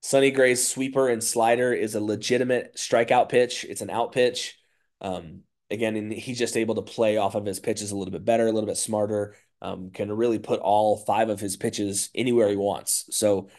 [0.00, 3.64] Sonny Gray's sweeper and slider is a legitimate strikeout pitch.
[3.68, 4.58] It's an out pitch.
[5.00, 8.24] Um, again, and he's just able to play off of his pitches a little bit
[8.24, 9.36] better, a little bit smarter.
[9.62, 13.04] Um, can really put all five of his pitches anywhere he wants.
[13.10, 13.50] So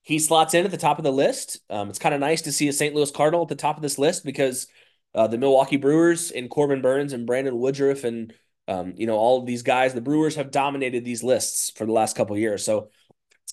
[0.00, 1.60] he slots in at the top of the list.
[1.68, 2.94] Um, it's kind of nice to see a St.
[2.94, 4.66] Louis Cardinal at the top of this list because
[5.14, 8.32] uh, the Milwaukee Brewers and Corbin Burnes and Brandon Woodruff and
[8.68, 11.92] um, you know all of these guys, the Brewers have dominated these lists for the
[11.92, 12.64] last couple years.
[12.64, 12.90] So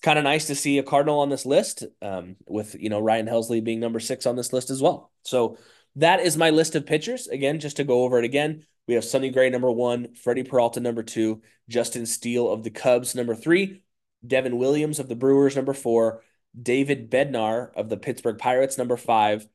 [0.00, 3.00] it's kind of nice to see a Cardinal on this list, um, with you know
[3.00, 5.12] Ryan Helsley being number six on this list as well.
[5.24, 5.58] So
[5.96, 7.28] that is my list of pitchers.
[7.28, 10.80] Again, just to go over it again, we have Sonny Gray number one, Freddie Peralta
[10.80, 13.82] number two, Justin Steele of the Cubs number three,
[14.26, 16.22] Devin Williams of the Brewers number four,
[16.58, 19.46] David Bednar of the Pittsburgh Pirates number five,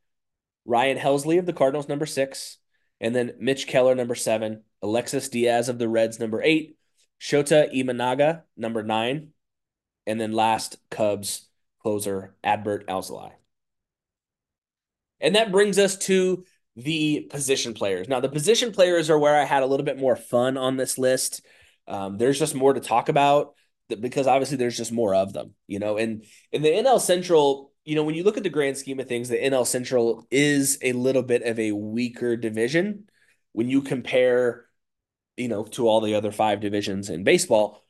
[0.64, 2.60] Ryan Helsley of the Cardinals number six,
[3.02, 6.78] and then Mitch Keller number seven, Alexis Diaz of the Reds number eight,
[7.20, 9.32] Shota Imanaga number nine,
[10.06, 11.48] and then last, Cubs
[11.82, 13.32] closer Adbert Alzolay.
[15.20, 16.44] And that brings us to
[16.76, 18.08] the position players.
[18.08, 20.98] Now, the position players are where I had a little bit more fun on this
[20.98, 21.46] list.
[21.88, 23.54] Um, there's just more to talk about
[23.88, 25.98] because obviously there's just more of them, you know.
[25.98, 29.08] And in the NL Central, you know, when you look at the grand scheme of
[29.08, 33.06] things, the NL Central is a little bit of a weaker division
[33.54, 34.66] when you compare,
[35.38, 37.85] you know, to all the other five divisions in baseball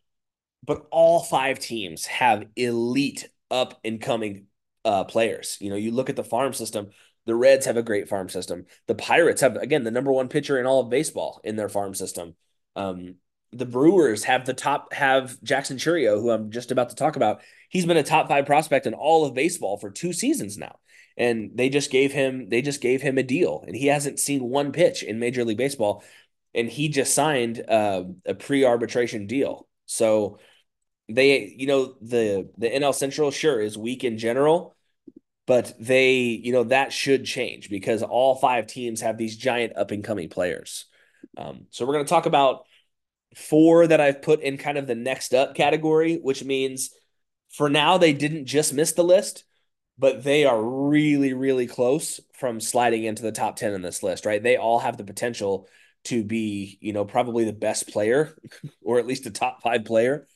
[0.65, 4.47] but all five teams have elite up and coming
[4.83, 5.57] uh, players.
[5.59, 6.89] You know, you look at the farm system.
[7.25, 8.65] The Reds have a great farm system.
[8.87, 11.93] The Pirates have again the number one pitcher in all of baseball in their farm
[11.95, 12.35] system.
[12.75, 13.15] Um,
[13.51, 17.41] the Brewers have the top have Jackson Chourio, who I'm just about to talk about.
[17.69, 20.77] He's been a top five prospect in all of baseball for two seasons now,
[21.17, 24.43] and they just gave him they just gave him a deal, and he hasn't seen
[24.43, 26.03] one pitch in Major League Baseball,
[26.53, 29.67] and he just signed uh, a pre arbitration deal.
[29.85, 30.39] So
[31.07, 34.75] they you know the the NL Central sure is weak in general,
[35.45, 39.91] but they you know that should change because all five teams have these giant up
[39.91, 40.85] and coming players.
[41.37, 42.65] Um, so we're going to talk about
[43.35, 46.91] four that I've put in kind of the next up category, which means
[47.51, 49.43] for now they didn't just miss the list,
[49.97, 54.25] but they are really really close from sliding into the top 10 in this list,
[54.25, 54.41] right?
[54.41, 55.67] They all have the potential
[56.05, 58.35] to be, you know, probably the best player
[58.81, 60.27] or at least a top 5 player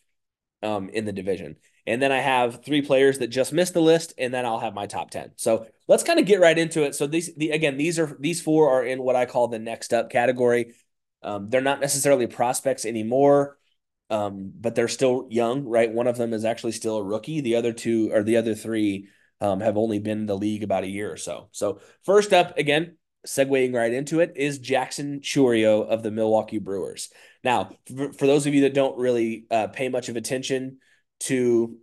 [0.63, 1.57] um, in the division.
[1.87, 4.73] And then I have three players that just missed the list, and then I'll have
[4.73, 5.31] my top 10.
[5.37, 6.95] So let's kind of get right into it.
[6.95, 9.93] So these the, again, these are these four are in what I call the next
[9.93, 10.73] up category.
[11.23, 13.57] Um, they're not necessarily prospects anymore.
[14.09, 15.91] um, but they're still young, right?
[15.91, 17.41] One of them is actually still a rookie.
[17.41, 19.07] The other two or the other three
[19.39, 21.49] um, have only been in the league about a year or so.
[21.51, 27.09] So first up, again, segueing right into it, is Jackson Chourio of the Milwaukee Brewers.
[27.43, 30.79] Now, for, for those of you that don't really uh, pay much of attention
[31.21, 31.77] to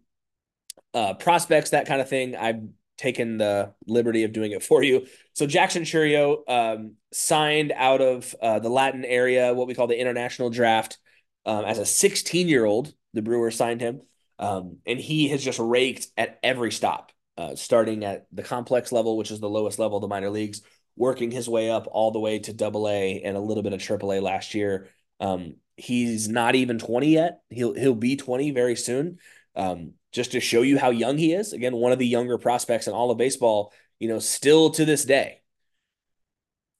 [0.94, 2.62] uh, prospects, that kind of thing, I've
[2.96, 5.06] taken the liberty of doing it for you.
[5.34, 10.00] So Jackson Chourio um, signed out of uh, the Latin area, what we call the
[10.00, 10.98] international draft,
[11.44, 12.92] um, as a 16 year old.
[13.12, 14.02] The Brewers signed him,
[14.38, 19.16] um, and he has just raked at every stop, uh, starting at the complex level,
[19.16, 20.60] which is the lowest level of the minor leagues,
[20.96, 23.82] working his way up all the way to Double A and a little bit of
[23.82, 24.88] Triple A last year.
[25.20, 27.40] Um, he's not even 20 yet.
[27.50, 29.18] He'll he'll be 20 very soon.
[29.54, 31.52] Um, just to show you how young he is.
[31.52, 35.04] Again, one of the younger prospects in all of baseball, you know, still to this
[35.04, 35.42] day.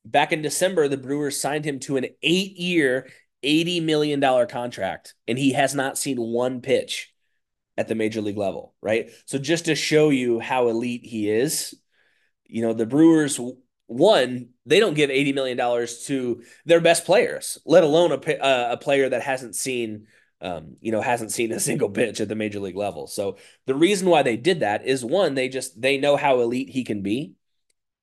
[0.04, 3.08] Back in December, the Brewers signed him to an eight year,
[3.42, 7.12] $80 million contract, and he has not seen one pitch
[7.76, 9.10] at the major league level, right?
[9.26, 11.74] So just to show you how elite he is,
[12.46, 13.38] you know, the Brewers
[13.86, 19.08] one, they don't give $80 million to their best players, let alone a, a player
[19.08, 20.08] that hasn't seen,
[20.40, 23.06] um, you know, hasn't seen a single pitch at the major league level.
[23.06, 26.68] So the reason why they did that is one, they just, they know how elite
[26.68, 27.34] he can be.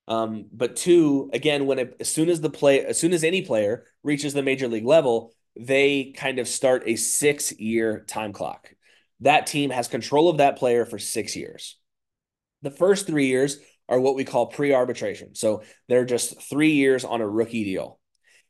[0.07, 3.41] Um, but two, again, when it, as soon as the play, as soon as any
[3.41, 8.73] player reaches the major league level, they kind of start a six year time clock.
[9.21, 11.77] That team has control of that player for six years.
[12.61, 15.35] The first three years are what we call pre arbitration.
[15.35, 17.99] So they're just three years on a rookie deal.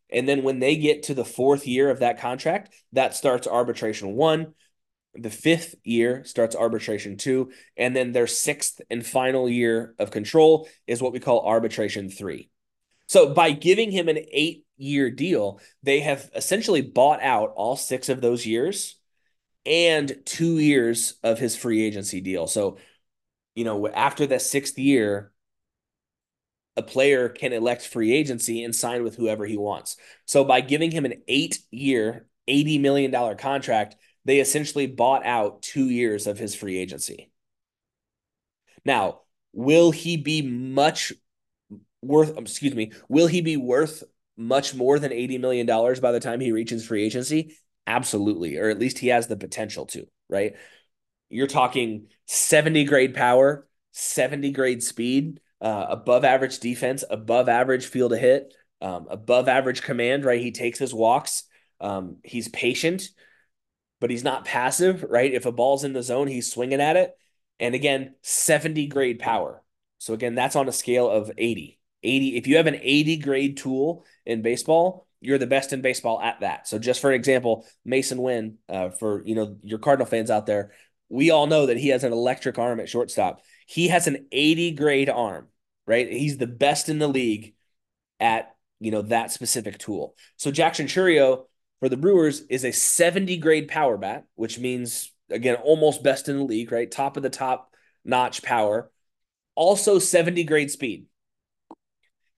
[0.09, 4.13] And then when they get to the fourth year of that contract, that starts arbitration
[4.13, 4.53] one.
[5.15, 7.51] The fifth year starts arbitration two.
[7.77, 12.49] And then their sixth and final year of control is what we call arbitration three.
[13.07, 18.09] So by giving him an eight year deal, they have essentially bought out all six
[18.09, 18.95] of those years
[19.65, 22.47] and two years of his free agency deal.
[22.47, 22.77] So
[23.55, 25.31] you know, after the sixth year,
[26.75, 29.95] a player can elect free agency and sign with whoever he wants.
[30.25, 35.89] So by giving him an eight year, $80 million contract, they essentially bought out two
[35.89, 37.29] years of his free agency.
[38.85, 39.21] Now,
[39.53, 41.13] will he be much
[42.01, 44.03] worth, um, excuse me, will he be worth
[44.35, 47.55] much more than $80 million by the time he reaches free agency?
[47.85, 48.57] Absolutely.
[48.57, 50.55] Or at least he has the potential to, right?
[51.33, 58.11] You're talking 70 grade power, 70 grade speed, uh, above average defense, above average field
[58.11, 60.41] to hit, um, above average command, right?
[60.41, 61.43] He takes his walks.
[61.79, 63.09] Um, he's patient,
[63.99, 65.33] but he's not passive, right?
[65.33, 67.17] If a ball's in the zone, he's swinging at it.
[67.59, 69.63] And again, 70 grade power.
[69.97, 71.79] So again, that's on a scale of 80.
[72.03, 72.37] 80.
[72.37, 76.41] If you have an 80 grade tool in baseball, you're the best in baseball at
[76.41, 76.67] that.
[76.67, 80.45] So just for an example, Masyn Winn, uh, for you know your Cardinal fans out
[80.45, 80.73] there,
[81.13, 83.43] we all know that he has an electric arm at shortstop.
[83.67, 85.47] He has an 80 grade arm,
[85.85, 86.11] right?
[86.11, 87.53] He's the best in the league
[88.19, 90.15] at, you know, that specific tool.
[90.37, 91.45] So Jackson Chourio
[91.79, 96.37] for the Brewers is a 70 grade power bat, which means again almost best in
[96.37, 96.89] the league, right?
[96.89, 98.91] Top of the top notch power.
[99.53, 101.05] Also 70 grade speed.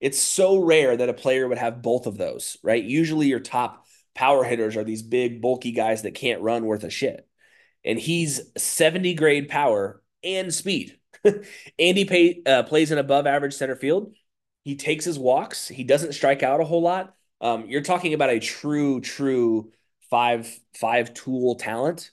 [0.00, 2.84] It's so rare that a player would have both of those, right?
[2.84, 6.90] Usually your top power hitters are these big bulky guys that can't run worth a
[6.90, 7.26] shit
[7.86, 10.98] and he's 70 grade power and speed.
[11.78, 14.12] Andy pay, uh, plays an above average center field.
[14.64, 15.68] He takes his walks.
[15.68, 17.14] He doesn't strike out a whole lot.
[17.40, 19.70] Um, you're talking about a true, true
[20.10, 22.10] five five tool talent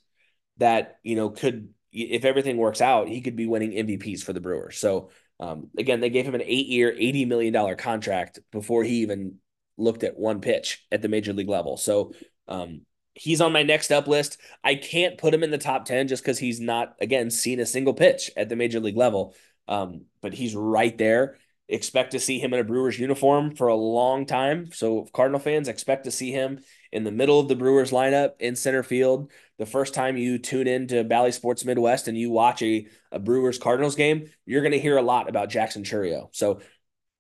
[0.58, 4.42] that you know could, if everything works out, he could be winning MVPs for the
[4.42, 4.78] Brewers.
[4.78, 5.10] So
[5.40, 9.40] um, again, they gave him an eight year, eighty million dollar contract before he even
[9.78, 11.78] looked at one pitch at the major league level.
[11.78, 12.14] So
[12.48, 12.82] um,
[13.16, 14.40] he's on my next up list.
[14.64, 17.66] I can't put him in the top 10 just because he's not, again, seen a
[17.66, 19.36] single pitch at the major league level.
[19.68, 21.38] Um, but he's right there.
[21.70, 24.72] Expect to see him in a Brewers uniform for a long time.
[24.74, 26.60] So, Cardinal fans expect to see him
[26.92, 29.32] in the middle of the Brewers lineup in center field.
[29.58, 33.20] The first time you tune in to Bally Sports Midwest and you watch a, a
[33.20, 36.28] Brewers Cardinals game, you're going to hear a lot about Jackson Chourio.
[36.32, 36.60] So,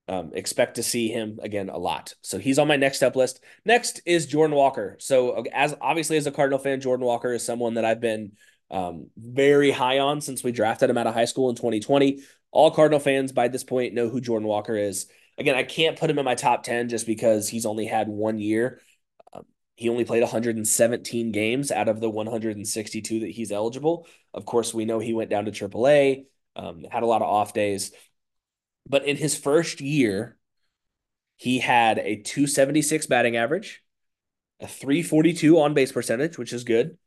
[0.08, 2.14] um, expect to see him again a lot.
[2.22, 3.41] So he's on my next step list.
[3.66, 4.97] Next is Jordan Walker.
[4.99, 8.34] So as obviously as a Cardinal fan, Jordan Walker is someone that I've been
[8.70, 12.22] um, very high on since we drafted him out of high school in 2020.
[12.51, 15.08] All Cardinal fans by this point know who Jordan Walker is.
[15.38, 18.39] Again, I can't put him in my top 10 just because he's only had one
[18.39, 18.82] year.
[19.32, 19.45] Um,
[19.76, 24.06] he only played 117 games out of the 162 that he's eligible.
[24.34, 26.26] Of course, we know he went down to AAA,
[26.56, 27.91] um, had a lot of off days.
[28.88, 30.38] But in his first year,
[31.38, 33.84] he had a 276 batting average,
[34.59, 36.97] a 342 on base percentage, which is good,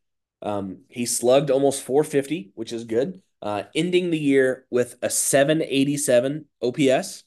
[0.43, 3.23] Um, he slugged almost 450, which is good.
[3.43, 7.25] Uh, ending the year with a 787 OPS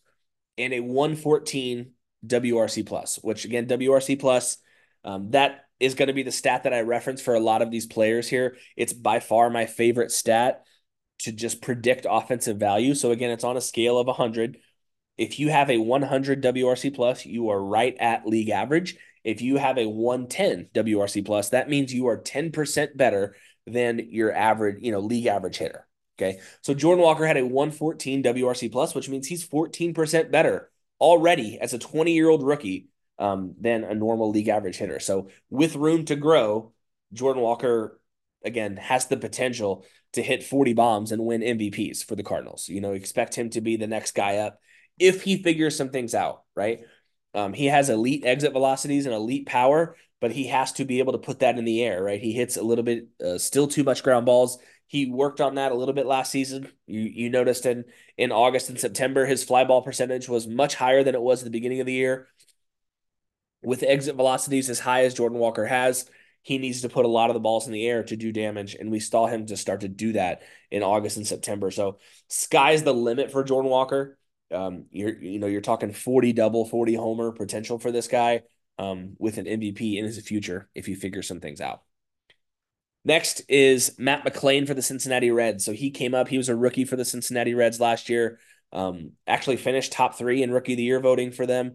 [0.57, 1.93] and a 114
[2.25, 4.57] WRC plus, which again, WRC plus,
[5.03, 7.71] um, that is going to be the stat that I reference for a lot of
[7.71, 8.57] these players here.
[8.77, 10.65] It's by far my favorite stat
[11.19, 12.95] to just predict offensive value.
[12.95, 14.57] So again, it's on a scale of 100.
[15.17, 18.97] If you have a 100 WRC plus, you are right at league average.
[19.23, 23.35] If you have a 110 WRC plus, that means you are 10% better
[23.67, 25.85] than your average, you know, league average hitter.
[26.17, 26.39] Okay.
[26.61, 31.73] So Jordan Walker had a 114 WRC plus, which means he's 14% better already as
[31.73, 34.99] a 20 year old rookie um, than a normal league average hitter.
[34.99, 36.73] So with room to grow,
[37.13, 37.98] Jordan Walker
[38.43, 42.67] again has the potential to hit 40 bombs and win MVPs for the Cardinals.
[42.67, 44.59] You know, expect him to be the next guy up
[44.99, 46.81] if he figures some things out, right?
[47.33, 51.13] Um, he has elite exit velocities and elite power, but he has to be able
[51.13, 52.21] to put that in the air, right?
[52.21, 54.57] He hits a little bit, uh, still too much ground balls.
[54.87, 56.67] He worked on that a little bit last season.
[56.87, 57.85] You you noticed in
[58.17, 61.45] in August and September, his fly ball percentage was much higher than it was at
[61.45, 62.27] the beginning of the year.
[63.61, 66.09] With exit velocities as high as Jordan Walker has,
[66.41, 68.75] he needs to put a lot of the balls in the air to do damage,
[68.75, 71.71] and we saw him to start to do that in August and September.
[71.71, 74.17] So sky's the limit for Jordan Walker.
[74.51, 78.43] Um, you're you know you're talking 40 double, 40 homer potential for this guy
[78.79, 81.83] um, with an MVP in his future if you figure some things out.
[83.05, 85.63] Next is Matt McLain for the Cincinnati Reds.
[85.63, 86.27] So he came up.
[86.27, 88.39] He was a rookie for the Cincinnati Reds last year.
[88.71, 91.73] Um, actually finished top three in rookie of the year voting for them.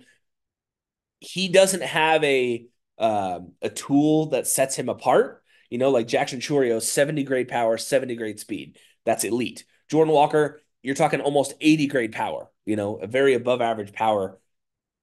[1.21, 2.67] He doesn't have a
[2.99, 5.43] uh, a tool that sets him apart.
[5.71, 8.79] You know, like Jackson Chourio, 70 grade power, 70 grade speed.
[9.05, 9.65] That's elite.
[9.91, 14.39] Jordan Walker, you're talking almost 80 grade power, you know, a very above average power.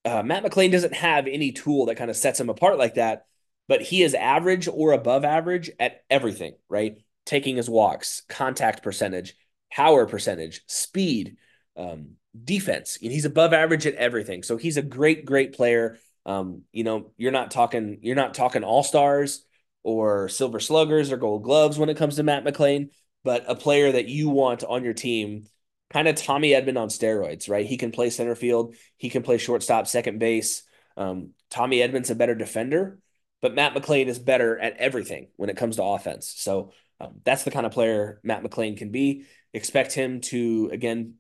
[0.06, 3.26] Uh, Matt McLain doesn't have any tool that kind of sets him apart like that,
[3.68, 6.98] but he is average or above average at everything, right?
[7.26, 9.36] Taking his walks, contact percentage,
[9.72, 11.38] power percentage, speed,
[11.76, 12.12] um,
[12.44, 12.96] defense.
[12.96, 14.44] He's above average at everything.
[14.44, 15.98] So he's a great, great player.
[16.26, 19.44] Um, you know, you're not talking you're not talking all stars
[19.84, 22.90] or silver sluggers or gold gloves when it comes to Matt McLain,
[23.24, 25.48] but a player that you want on your team,
[25.92, 27.66] kind of Tommy Edman on steroids, right?
[27.66, 30.64] He can play center field, he can play shortstop, second base.
[30.98, 33.00] Um, Tommy Edman's a better defender,
[33.42, 36.32] but Matt McLain is better at everything when it comes to offense.
[36.38, 39.26] So um, that's the kind of player Matt McLain can be.
[39.54, 41.16] Expect him to again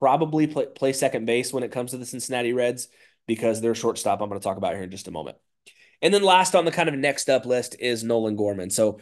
[0.00, 2.88] probably play, play second base when it comes to the Cincinnati Reds
[3.26, 5.36] because their shortstop I'm going to talk about here in just a moment.
[6.02, 8.70] And then last on the kind of next up list is Nolan Gorman.
[8.70, 9.00] So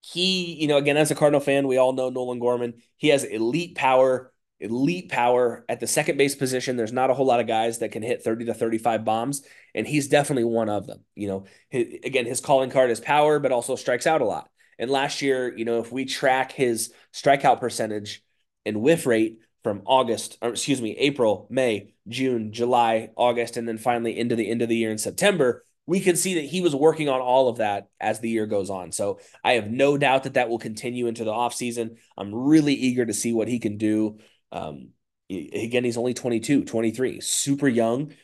[0.00, 2.74] he, you know, again, as a Cardinal fan, we all know Nolan Gorman.
[2.96, 6.76] He has elite power, elite power at the second base position.
[6.76, 9.42] There's not a whole lot of guys that can hit 30 to 35 bombs,
[9.74, 11.04] and he's definitely one of them.
[11.14, 14.48] You know, his, again, his calling card is power, but also strikes out a lot.
[14.78, 18.22] And last year, you know, if we track his strikeout percentage
[18.64, 23.78] and whiff rate, from August, or excuse me, April, May, June, July, August, and then
[23.78, 26.72] finally into the end of the year in September, we can see that he was
[26.72, 28.92] working on all of that as the year goes on.
[28.92, 31.96] So I have no doubt that that will continue into the offseason.
[32.16, 34.18] I'm really eager to see what he can do.
[34.52, 34.90] Um,
[35.28, 38.14] again, he's only 22, 23, super young,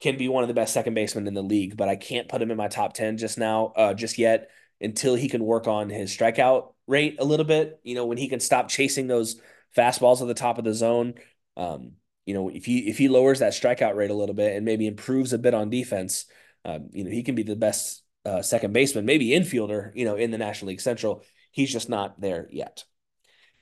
[0.00, 2.42] can be one of the best second basemen in the league, but I can't put
[2.42, 5.88] him in my top 10 just now, uh, just yet until he can work on
[5.88, 7.78] his strikeout rate a little bit.
[7.84, 9.40] You know, when he can stop chasing those
[9.76, 11.14] fastballs at the top of the zone.
[11.56, 11.92] Um,
[12.26, 14.86] you know, if he if he lowers that strikeout rate a little bit and maybe
[14.86, 16.26] improves a bit on defense,
[16.64, 20.16] um, you know, he can be the best uh, second baseman, maybe infielder, you know,
[20.16, 21.24] in the National League Central.
[21.50, 22.84] He's just not there yet.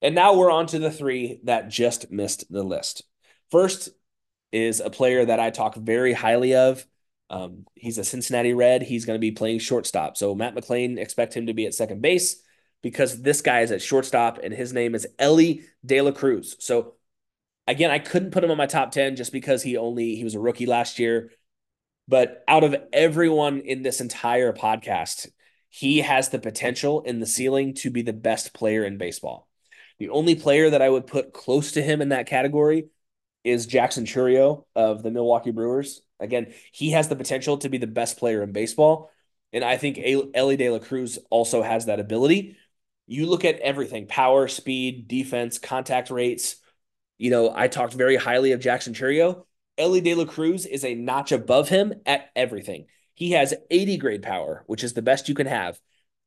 [0.03, 3.03] And now we're on to the three that just missed the list.
[3.51, 3.89] First
[4.53, 6.87] is a player that I talk very highly of.
[7.31, 8.83] Um, he's a Cincinnati Red.
[8.83, 10.17] He's going to be playing shortstop.
[10.17, 12.43] So Matt McLain expect him to be at second base
[12.83, 16.57] because this guy is at shortstop and his name is Elly De La Cruz.
[16.61, 16.95] So
[17.67, 20.35] again, I couldn't put him on my top 10 just because he only he was
[20.35, 21.31] a rookie last year.
[22.07, 25.29] But out of everyone in this entire podcast,
[25.69, 29.47] he has the potential in the ceiling to be the best player in baseball.
[29.99, 32.89] The only player that I would put close to him in that category
[33.45, 36.01] is Jackson Chourio of the Milwaukee Brewers.
[36.21, 39.11] Again, he has the potential to be the best player in baseball.
[39.53, 42.57] And I think Elly De La Cruz also has that ability
[43.09, 46.57] you look at everything power, speed, defense, contact rates.
[47.17, 49.45] You know, I talked very highly of Jackson Chourio.
[49.77, 52.87] Elly De La Cruz is a notch above him at everything.
[53.15, 55.81] He has 80 grade power, which is the best you can have.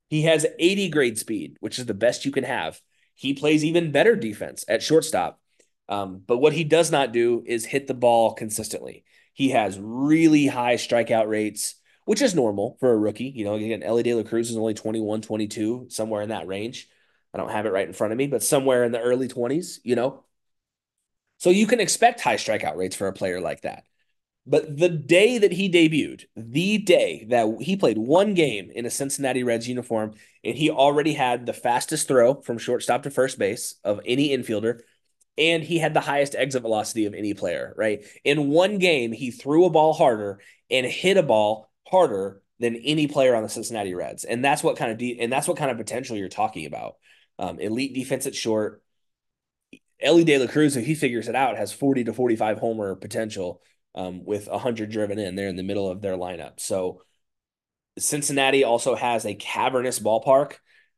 [0.10, 2.82] He has 80 grade speed, which is the best you can have.
[3.16, 5.40] He plays even better defense at shortstop.
[5.88, 9.04] Um, but what he does not do is hit the ball consistently.
[9.34, 11.76] He has really high strikeout rates,
[12.06, 13.32] which is normal for a rookie.
[13.36, 16.90] You know, again, Elly De La Cruz is only 21, 22, somewhere in that range.
[17.34, 19.80] I don't have it right in front of me, but somewhere in the early 20s,
[19.84, 20.24] you know.
[21.38, 23.86] So you can expect high strikeout rates for a player like that.
[24.46, 28.90] But the day that he debuted, the day that he played one game in a
[28.90, 33.76] Cincinnati Reds uniform, and he already had the fastest throw from shortstop to first base
[33.84, 34.82] of any infielder,
[35.38, 38.04] and he had the highest exit velocity of any player, right?
[38.24, 40.40] In one game, he threw a ball harder
[40.70, 44.24] and hit a ball harder than any player on the Cincinnati Reds.
[44.24, 46.96] And that's what kind of de- and that's what kind of potential you're talking about.
[47.40, 48.82] Um, elite defense at short.
[50.00, 53.62] Elly De La Cruz, if he figures it out, has 40 to 45 homer potential
[53.94, 56.60] um, with 100 driven in there in the middle of their lineup.
[56.60, 57.02] So
[58.00, 60.54] Cincinnati also has a cavernous ballpark,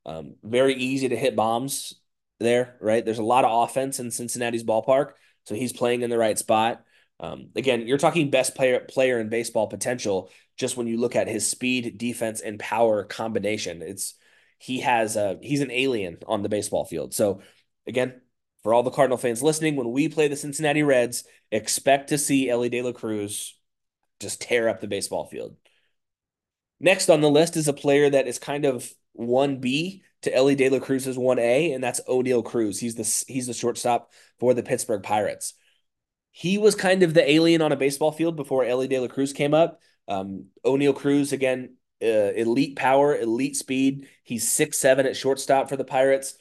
[0.05, 1.95] um, very easy to hit bombs
[2.39, 3.03] there, right?
[3.03, 5.13] There's a lot of offense in Cincinnati's ballpark,
[5.45, 6.83] so he's playing in the right spot.
[7.23, 11.29] Um, again, you're talking best player player in baseball potential just when you look at
[11.29, 13.81] his speed, defense, and power combination.
[13.81, 14.15] It's
[14.59, 17.13] he has a he's an alien on the baseball field.
[17.13, 17.41] So
[17.87, 18.19] again,
[18.61, 22.49] for all the Cardinal fans listening, when we play the Cincinnati Reds, expect to see
[22.49, 23.57] Elly De La Cruz
[24.19, 25.55] just tear up the baseball field.
[26.81, 30.67] Next on the list is a player that is kind of 1B to Elly De
[30.67, 32.81] La Cruz's 1A, and that's Oneil Cruz.
[32.81, 34.11] He's the he's the shortstop
[34.41, 35.53] for the Pittsburgh Pirates.
[36.33, 39.31] He was kind of the alien on a baseball field before Elly De La Cruz
[39.31, 39.79] came up.
[40.07, 44.09] Um, Oneil Cruz again, uh, elite power, elite speed.
[44.23, 46.35] He's six seven at shortstop for the Pirates.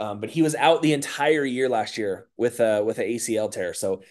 [0.00, 3.48] Um, but he was out the entire year last year with a with an ACL
[3.48, 3.74] tear.
[3.74, 4.02] So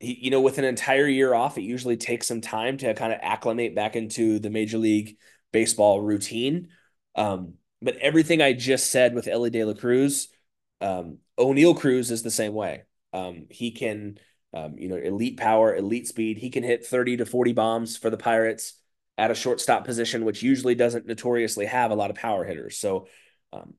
[0.00, 3.12] he, you know, with an entire year off, it usually takes some time to kind
[3.12, 5.16] of acclimate back into the major league
[5.52, 6.68] baseball routine.
[7.14, 10.28] Um, but everything I just said with Elly De La Cruz,
[10.80, 12.82] um, Oneil Cruz is the same way.
[13.12, 14.18] Um, he can,
[14.54, 16.38] um, you know, elite power, elite speed.
[16.38, 18.74] He can hit 30 to 40 bombs for the Pirates
[19.16, 22.78] at a shortstop position, which usually doesn't notoriously have a lot of power hitters.
[22.78, 23.08] So,
[23.52, 23.74] um,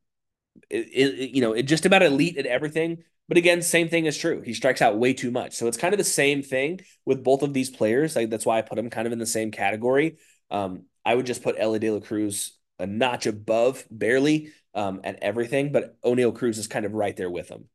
[0.69, 3.03] it, it, you know, it just about elite at everything.
[3.27, 4.41] But again, same thing is true.
[4.41, 5.53] He strikes out way too much.
[5.53, 8.15] So it's kind of the same thing with both of these players.
[8.15, 10.17] Like that's why I put them kind of in the same category.
[10.49, 15.19] Um, I would just put Elly De La Cruz a notch above, barely um, at
[15.21, 17.65] everything, but Oneil Cruz is kind of right there with him.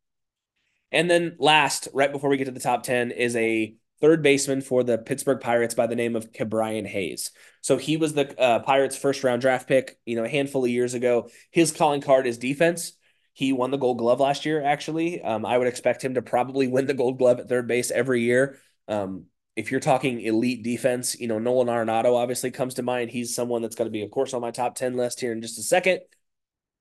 [0.94, 4.60] And then last, right before we get to the top 10, is a third baseman
[4.60, 7.32] for the Pittsburgh Pirates by the name of Ke'Bryan Hayes.
[7.62, 10.70] So he was the uh, Pirates' first round draft pick, you know, a handful of
[10.70, 11.28] years ago.
[11.50, 12.92] His calling card is defense.
[13.32, 14.62] He won the Gold Glove last year.
[14.62, 17.90] Actually, um, I would expect him to probably win the Gold Glove at third base
[17.90, 18.58] every year.
[18.86, 19.24] Um,
[19.56, 23.10] if you're talking elite defense, you know, Nolan Arenado obviously comes to mind.
[23.10, 25.42] He's someone that's going to be, of course, on my top 10 list here in
[25.42, 26.00] just a second.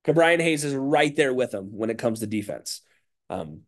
[0.05, 2.81] Ke'Bryan Hayes is right there with him when it comes to defense.
[3.29, 3.61] Um,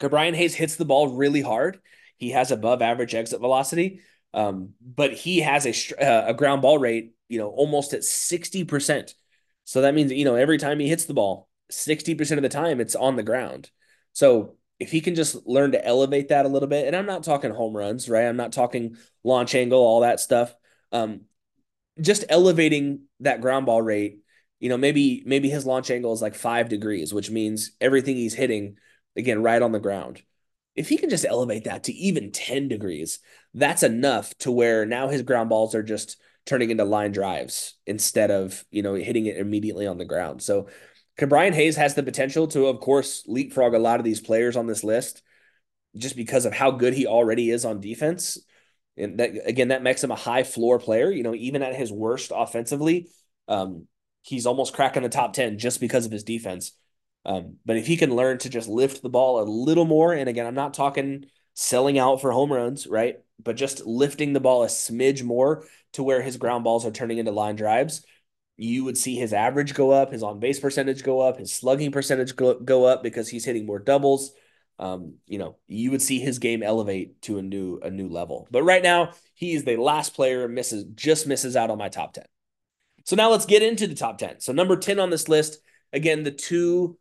[0.00, 1.80] Ke'Bryan Hayes hits the ball really hard.
[2.16, 4.00] He has above average exit velocity,
[4.34, 9.14] um, but he has a, uh, a ground ball rate, you know, almost at 60%.
[9.64, 12.80] So that means, you know, every time he hits the ball, 60% of the time
[12.80, 13.70] it's on the ground.
[14.12, 17.24] So if he can just learn to elevate that a little bit, and I'm not
[17.24, 18.26] talking home runs, right?
[18.26, 20.54] I'm not talking launch angle, all that stuff.
[20.92, 21.22] Um,
[22.00, 24.20] just elevating that ground ball rate,
[24.60, 28.34] you know, maybe maybe his launch angle is like five degrees, which means everything he's
[28.34, 28.76] hitting,
[29.16, 30.22] again, right on the ground.
[30.74, 33.18] If he can just elevate that to even 10 degrees,
[33.54, 38.30] that's enough to where now his ground balls are just turning into line drives instead
[38.30, 40.42] of, you know, hitting it immediately on the ground.
[40.42, 40.68] So
[41.28, 44.66] Brian Hayes has the potential to, of course, leapfrog a lot of these players on
[44.66, 45.22] this list
[45.96, 48.38] just because of how good he already is on defense.
[48.98, 51.10] And that again, that makes him a high floor player.
[51.10, 53.08] You know, even at his worst offensively,
[53.48, 53.86] um,
[54.22, 56.72] he's almost cracking the top 10 just because of his defense.
[57.26, 60.28] Um, but if he can learn to just lift the ball a little more, and
[60.28, 63.16] again, I'm not talking selling out for home runs, right?
[63.42, 65.64] But just lifting the ball a smidge more
[65.94, 68.06] to where his ground balls are turning into line drives,
[68.56, 71.90] you would see his average go up, his on base percentage go up, his slugging
[71.90, 74.32] percentage go, go up because he's hitting more doubles.
[74.78, 78.46] Um, you know, you would see his game elevate to a new a new level.
[78.50, 82.24] But right now, he's the last player misses just misses out on my top 10.
[83.04, 84.40] So now let's get into the top 10.
[84.40, 85.58] So number 10 on this list,
[85.92, 86.98] again, the two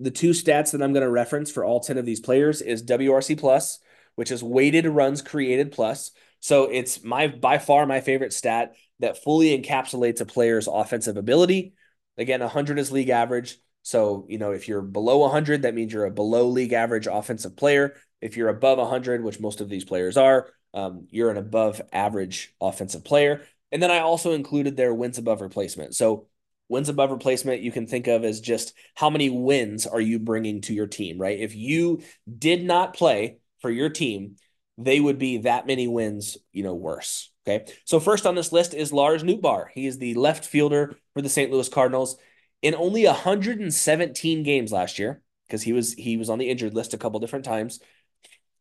[0.00, 2.82] the two stats that I'm going to reference for all 10 of these players is
[2.82, 3.78] WRC plus,
[4.14, 6.10] which is weighted runs created plus.
[6.40, 11.74] So it's my by far my favorite stat that fully encapsulates a player's offensive ability.
[12.16, 13.58] Again, 100 is league average.
[13.82, 17.56] So, you know, if you're below 100, that means you're a below league average offensive
[17.56, 17.94] player.
[18.20, 22.54] If you're above 100, which most of these players are, um, you're an above average
[22.60, 23.42] offensive player.
[23.72, 25.94] And then I also included their wins above replacement.
[25.94, 26.26] So
[26.70, 30.60] Wins above replacement, you can think of as just how many wins are you bringing
[30.62, 31.38] to your team, right?
[31.38, 32.02] If you
[32.38, 34.36] did not play for your team,
[34.78, 37.30] they would be that many wins, you know, worse.
[37.46, 37.70] Okay.
[37.84, 39.66] So first on this list is Lars Nootbaar.
[39.74, 41.50] He is the left fielder for the St.
[41.50, 42.16] Louis Cardinals
[42.62, 46.94] in only 117 games last year because he was he was on the injured list
[46.94, 47.80] a couple different times.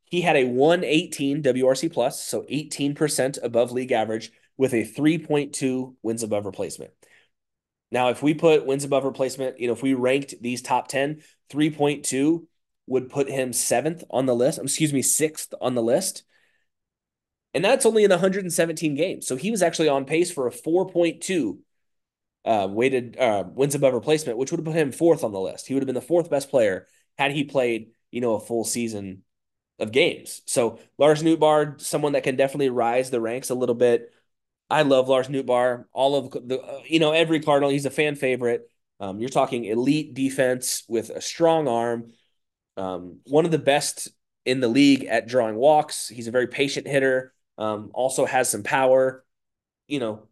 [0.05, 6.23] He had a 118 WRC plus, so 18% above league average with a 3.2 wins
[6.23, 6.91] above replacement.
[7.91, 11.21] Now, if we put wins above replacement, you know, if we ranked these top 10,
[11.49, 12.47] 3.2
[12.87, 14.59] would put him seventh on the list.
[14.59, 16.23] Excuse me, sixth on the list.
[17.53, 19.27] And that's only in 117 games.
[19.27, 21.59] So he was actually on pace for a 4.2
[22.45, 25.67] uh, weighted uh, wins above replacement, which would have put him fourth on the list.
[25.67, 26.87] He would have been the fourth best player
[27.17, 29.23] had he played, you know, a full season
[29.79, 30.41] of games.
[30.45, 34.13] So Lars Nootbaar, someone that can definitely rise the ranks a little bit.
[34.69, 35.85] I love Lars Nootbaar.
[35.91, 38.69] All of the, you know, every Cardinal, he's a fan favorite.
[38.99, 42.11] Um, you're talking elite defense with a strong arm.
[42.77, 44.09] Um, one of the best
[44.45, 46.07] in the league at drawing walks.
[46.07, 47.33] He's a very patient hitter.
[47.57, 49.25] Um, also has some power.
[49.87, 50.27] You know,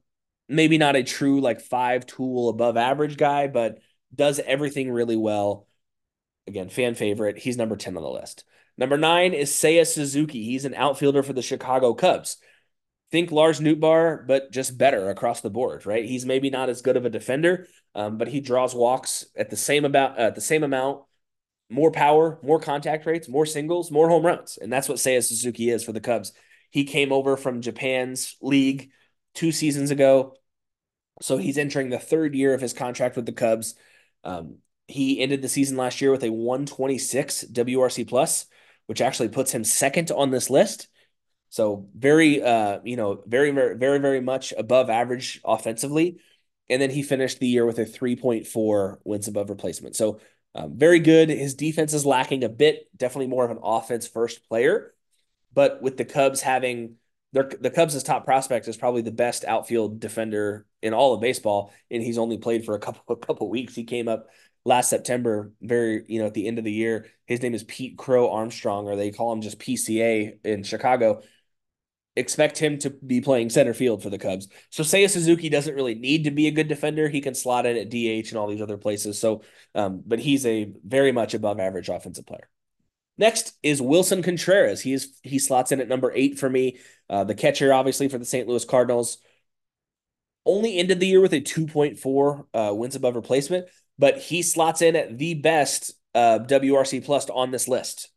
[0.47, 3.79] maybe not a true like five tool above average guy, but
[4.13, 5.67] does everything really well.
[6.45, 7.37] Again, fan favorite.
[7.37, 8.43] He's number 10 on the list.
[8.77, 10.43] Number nine is Seiya Suzuki.
[10.43, 12.37] He's an outfielder for the Chicago Cubs.
[13.11, 16.03] Think Lars Nootbaar, but just better across the board, right?
[16.03, 19.55] He's maybe not as good of a defender, um, but he draws walks at the
[19.55, 21.03] same about at the same amount,
[21.69, 25.69] more power, more contact rates, more singles, more home runs, and that's what Seiya Suzuki
[25.69, 26.33] is for the Cubs.
[26.69, 28.91] He came over from Japan's league
[29.33, 30.35] two seasons ago.
[31.21, 33.75] So he's entering the third year of his contract with the Cubs.
[34.23, 38.45] Um, he ended the season last year with a 126 WRC plus,
[38.85, 40.87] which actually puts him second on this list.
[41.49, 46.19] So very, uh, you know, very, very, very, very much above average offensively.
[46.69, 49.95] And then he finished the year with a 3.4 wins above replacement.
[49.95, 50.19] So
[50.53, 51.29] um, very good.
[51.29, 54.93] His defense is lacking a bit, definitely more of an offense first player.
[55.53, 56.95] But with the Cubs having
[57.33, 61.73] their the Cubs' top prospect is probably the best outfield defender in all of baseball,
[61.91, 63.75] and he's only played for a couple a couple weeks.
[63.75, 64.27] He came up
[64.65, 67.07] last September, very you know at the end of the year.
[67.25, 71.21] His name is Pete Crow Armstrong, or they call him just PCA in Chicago.
[72.17, 74.47] Expect him to be playing center field for the Cubs.
[74.69, 77.07] So Seiya Suzuki doesn't really need to be a good defender.
[77.07, 79.19] He can slot in at DH and all these other places.
[79.19, 79.43] So,
[79.75, 82.49] um, but he's a very much above average offensive player.
[83.17, 84.81] Next is Willson Contreras.
[84.81, 86.77] He is he slots in at number eight for me.
[87.09, 88.47] Uh, the catcher, obviously, for the St.
[88.47, 89.17] Louis Cardinals.
[90.45, 93.67] Only ended the year with a 2.4 uh, wins above replacement,
[93.99, 98.09] but he slots in at the best uh, WRC plus on this list.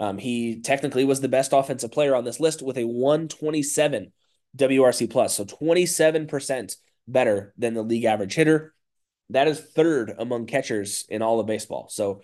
[0.00, 4.12] Um, he technically was the best offensive player on this list with a 127
[4.56, 6.76] WRC plus, so 27%
[7.06, 8.74] better than the league average hitter.
[9.30, 11.88] That is third among catchers in all of baseball.
[11.90, 12.22] So,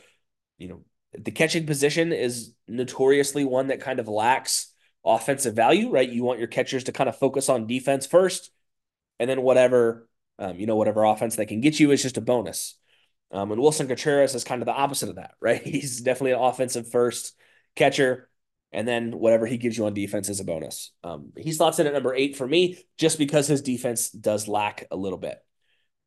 [0.56, 0.84] you know,
[1.18, 4.72] the catching position is notoriously one that kind of lacks
[5.04, 6.08] offensive value, right?
[6.08, 8.50] You want your catchers to kind of focus on defense first,
[9.18, 10.08] and then whatever
[10.38, 12.76] um, you know, whatever offense they can get you is just a bonus.
[13.30, 15.62] Um, and Willson Contreras is kind of the opposite of that, right?
[15.62, 17.34] He's definitely an offensive first
[17.76, 18.28] catcher,
[18.72, 20.92] and then whatever he gives you on defense is a bonus.
[21.02, 24.86] Um, he slots in at number eight for me just because his defense does lack
[24.90, 25.38] a little bit.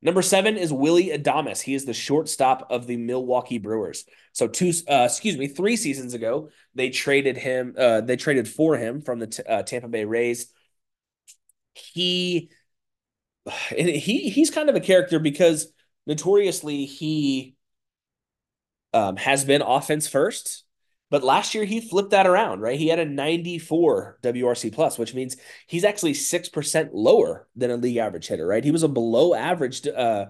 [0.01, 1.61] Number seven is Willie Adames.
[1.61, 4.05] He is the shortstop of the Milwaukee Brewers.
[4.31, 7.73] So two, uh, excuse me, three seasons ago they traded him.
[7.77, 10.51] Uh, they traded for him from the t- uh, Tampa Bay Rays.
[11.73, 12.51] He,
[13.69, 15.71] he, he's kind of a character because
[16.05, 17.55] notoriously he
[18.93, 20.63] um, has been offense first.
[21.09, 22.77] But last year he flipped that around, right?
[22.77, 27.97] He had a 94 WRC plus, which means he's actually 6% lower than a league
[27.97, 28.63] average hitter, right?
[28.63, 30.27] He was a below average uh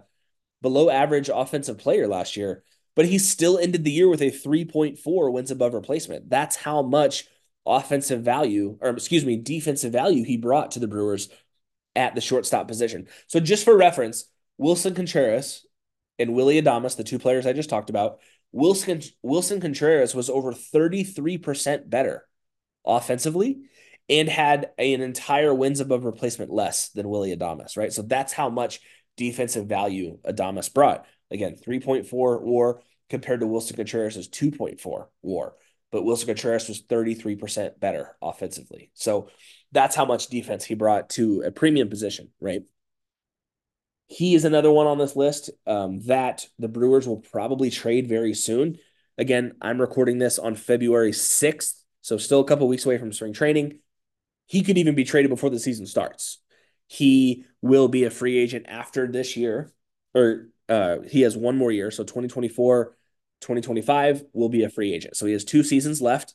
[0.62, 2.64] below average offensive player last year,
[2.96, 6.30] but he still ended the year with a 3.4 wins above replacement.
[6.30, 7.26] That's how much
[7.66, 11.30] offensive value or excuse me, defensive value he brought to the Brewers
[11.96, 13.08] at the shortstop position.
[13.28, 14.26] So just for reference,
[14.60, 15.66] Willson Contreras
[16.20, 18.20] and Willie Adames, the two players I just talked about,
[18.58, 22.28] Willson Willson Contreras was over 33% better
[22.86, 23.62] offensively
[24.10, 27.94] and had an entire wins above replacement less than Willie Adames, right?
[27.94, 28.80] So that's how much
[29.16, 31.06] defensive value Adames brought.
[31.30, 35.56] Again, 3.4 war compared to Willson Contreras' 2.4 war.
[35.92, 38.92] But Willson Contreras was 33% better offensively.
[38.94, 39.30] So
[39.72, 42.64] that's how much defense he brought to a premium position, right?
[44.08, 48.34] He is another one on this list um, that the Brewers will probably trade very
[48.34, 48.78] soon.
[49.18, 53.34] Again, I'm recording this on February 6th, so still a couple weeks away from spring
[53.34, 53.80] training.
[54.46, 56.40] He could even be traded before the season starts.
[56.88, 59.74] He will be a free agent after this year,
[60.14, 61.92] or uh, he has one more year.
[61.92, 62.96] So 2024,
[63.42, 65.18] 2025 will be a free agent.
[65.18, 66.34] So he has two seasons left.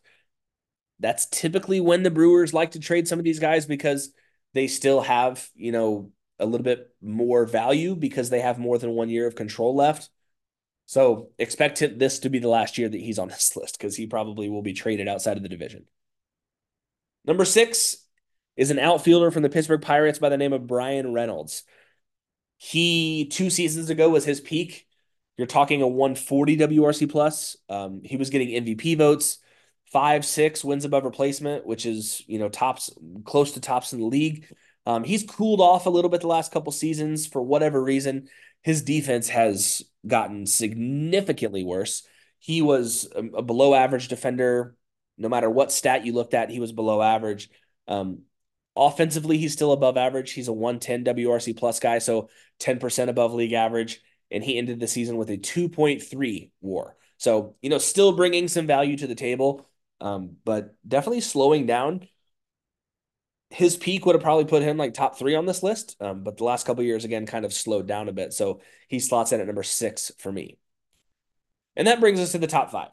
[1.01, 4.13] That's typically when the Brewers like to trade some of these guys because
[4.53, 6.11] they still have, you know,
[6.43, 10.11] a little bit more value because they have more than one year of control left.
[10.87, 14.07] So expect this to be the last year that he's on this list because he
[14.07, 15.87] probably will be traded outside of the division.
[17.25, 17.97] Number six
[18.57, 21.63] is an outfielder from the Pittsburgh Pirates by the name of Bryan Reynolds.
[22.59, 24.87] He two seasons ago was his peak.
[25.37, 27.57] You're talking a 140 WRC plus.
[27.69, 29.39] Um, he was getting MVP votes,
[29.87, 32.91] five, six wins above replacement, which is you know tops
[33.25, 34.47] close to tops in the league.
[34.87, 38.29] Um, he's cooled off a little bit the last couple seasons for whatever reason.
[38.63, 42.07] His defense has gotten significantly worse.
[42.39, 44.77] He was a, a below average defender.
[45.19, 47.49] No matter what stat you looked at, he was below average.
[47.87, 48.23] Um,
[48.75, 50.33] offensively, he's still above average.
[50.33, 52.29] He's a 110 WRC plus guy, so
[52.61, 54.01] 10% above league average.
[54.31, 56.97] And he ended the season with a 2.3 war.
[57.19, 59.69] So, you know, still bringing some value to the table,
[60.01, 62.09] um, but definitely slowing down
[63.53, 65.97] his peak would have probably put him like top three on this list.
[66.01, 68.33] Um, but the last couple years, again, kind of slowed down a bit.
[68.33, 70.57] So he slots in at number six for me.
[71.77, 72.91] And that brings us to the top five.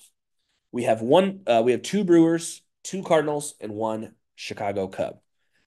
[0.73, 5.19] We have one, uh, we have two Brewers, two Cardinals, and one Chicago Cub.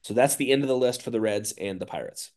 [0.03, 2.31] So that's the end of the list for the Reds and the Pirates.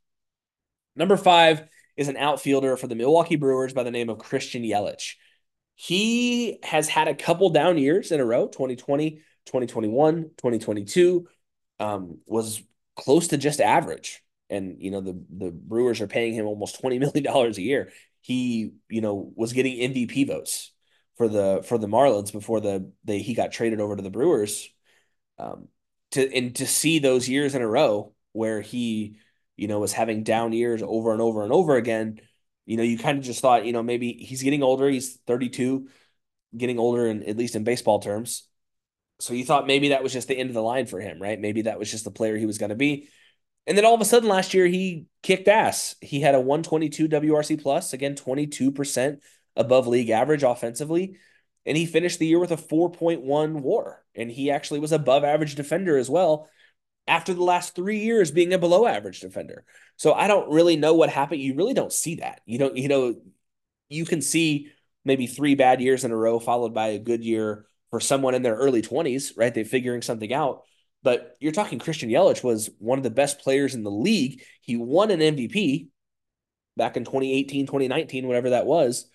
[0.96, 5.16] Number five is an outfielder for the Milwaukee Brewers by the name of Christian Yelich.
[5.76, 11.28] He has had a couple down years in a row 2020, 2021, 2022
[11.80, 12.62] um, was
[12.96, 14.22] close to just average.
[14.50, 17.92] And you know the the Brewers are paying him almost twenty million dollars a year.
[18.22, 20.72] He you know was getting MVP votes
[21.18, 24.70] for the for the Marlins before the they he got traded over to the Brewers.
[25.38, 25.68] Um,
[26.12, 29.18] to and to see those years in a row where he
[29.58, 32.20] you know was having down years over and over and over again,
[32.66, 34.90] you know you kind of just thought you know maybe he's getting older.
[34.90, 35.90] He's thirty two,
[36.58, 38.48] getting older, and at least in baseball terms.
[39.20, 41.40] So you thought maybe that was just the end of the line for him, right?
[41.40, 43.10] Maybe that was just the player he was going to be.
[43.68, 45.96] And then all of a sudden last year he kicked ass.
[46.02, 49.18] He had a 122 WRC plus, again 22%
[49.56, 51.18] above league average offensively,
[51.66, 54.04] and he finished the year with a 4.1 WAR.
[54.14, 56.50] And he actually was above average defender as well
[57.08, 59.64] after the last 3 years being a below average defender.
[59.96, 61.42] So I don't really know what happened.
[61.42, 62.42] You really don't see that.
[62.46, 63.16] You don't you know
[63.90, 64.72] you can see
[65.04, 67.66] maybe 3 bad years in a row followed by a good year
[67.96, 69.54] for someone in their early 20s, right?
[69.54, 70.64] They're figuring something out.
[71.02, 74.44] But you're talking Christian Yelich was one of the best players in the league.
[74.60, 75.88] He won an MVP
[76.76, 79.10] back in 2018, 2019, whatever that was,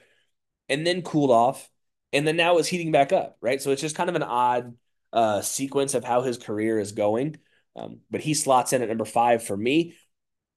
[0.71, 1.69] and then cooled off.
[2.15, 3.61] And then now is heating back up, right?
[3.61, 4.75] So it's just kind of an odd
[5.13, 7.37] uh, sequence of how his career is going.
[7.77, 9.95] Um, but he slots in at number five for me.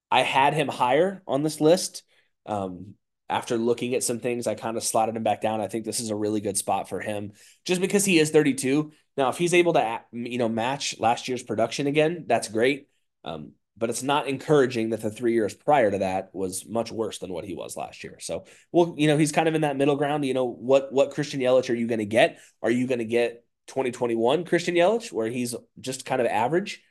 [0.09, 2.03] I had him higher on this list.
[2.45, 2.93] Um,
[3.29, 5.61] after looking at some things, I kind of slotted him back down.
[5.61, 7.33] I think this is a really good spot for him
[7.65, 8.91] just because he is 32.
[9.17, 12.87] Now, if he's able to, you know, match last year's production again, that's great.
[13.23, 17.17] Um, but it's not encouraging that the three years prior to that was much worse
[17.17, 18.17] than what he was last year.
[18.19, 20.25] So, well, you know, he's kind of in that middle ground.
[20.25, 22.39] You know, what what Christian Yelich are you going to get?
[22.61, 26.83] Are you going to get 2021 Christian Yelich, where he's just kind of average,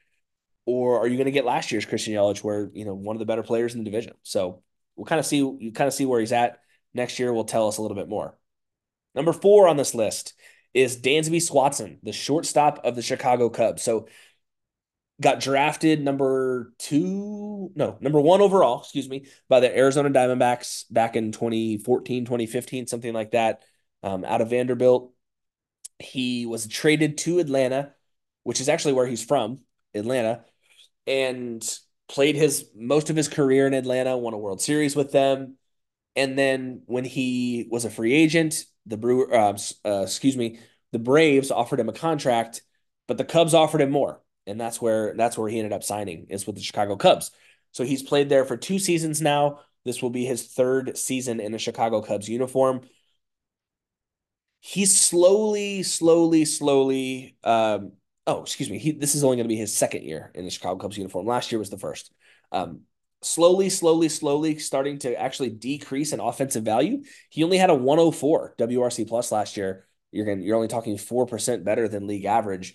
[0.67, 3.21] or are you going to get last year's Christian Yelich, where you know one of
[3.21, 4.15] the better players in the division?
[4.23, 4.63] So
[5.03, 6.61] we'll kind of see you kind of see where he's at
[6.95, 7.33] next year.
[7.33, 8.39] Will tell us a little bit more.
[9.17, 10.35] Number four on this list
[10.75, 13.83] is Dansby Swanson, the shortstop of the Chicago Cubs.
[13.83, 14.07] So
[15.21, 21.17] got drafted number two, no, number one overall, excuse me, by the Arizona Diamondbacks back
[21.17, 23.65] in 2014, 2015, something like that,
[24.05, 25.13] um, out of Vanderbilt.
[25.99, 27.93] He was traded to Atlanta,
[28.45, 29.63] which is actually where he's from,
[29.95, 30.45] Atlanta,
[31.09, 31.63] and
[32.13, 35.57] played his most of his career in Atlanta, won a World Series with them.
[36.15, 40.59] And then when he was a free agent, the Brewer, uh, uh, excuse me,
[40.93, 42.61] the Braves offered him a contract,
[43.09, 46.27] but the Cubs offered him more, and that's where that's where he ended up signing
[46.29, 47.31] is with the Chicago Cubs.
[47.73, 49.61] So he's played there for two seasons now.
[49.87, 52.83] This will be his third season in a Chicago Cubs uniform.
[54.61, 57.93] He's slowly, slowly, slowly um,
[58.27, 58.79] oh, excuse me.
[58.79, 61.27] He, this is only going to be his second year in the Chicago Cubs uniform.
[61.27, 62.13] Last year was the first.
[62.51, 62.83] Um,
[63.23, 67.03] slowly, slowly, slowly starting to actually decrease in offensive value.
[67.31, 69.87] He only had a 104 WRC plus last year.
[70.11, 72.75] You're going you're only talking 4% better than league average.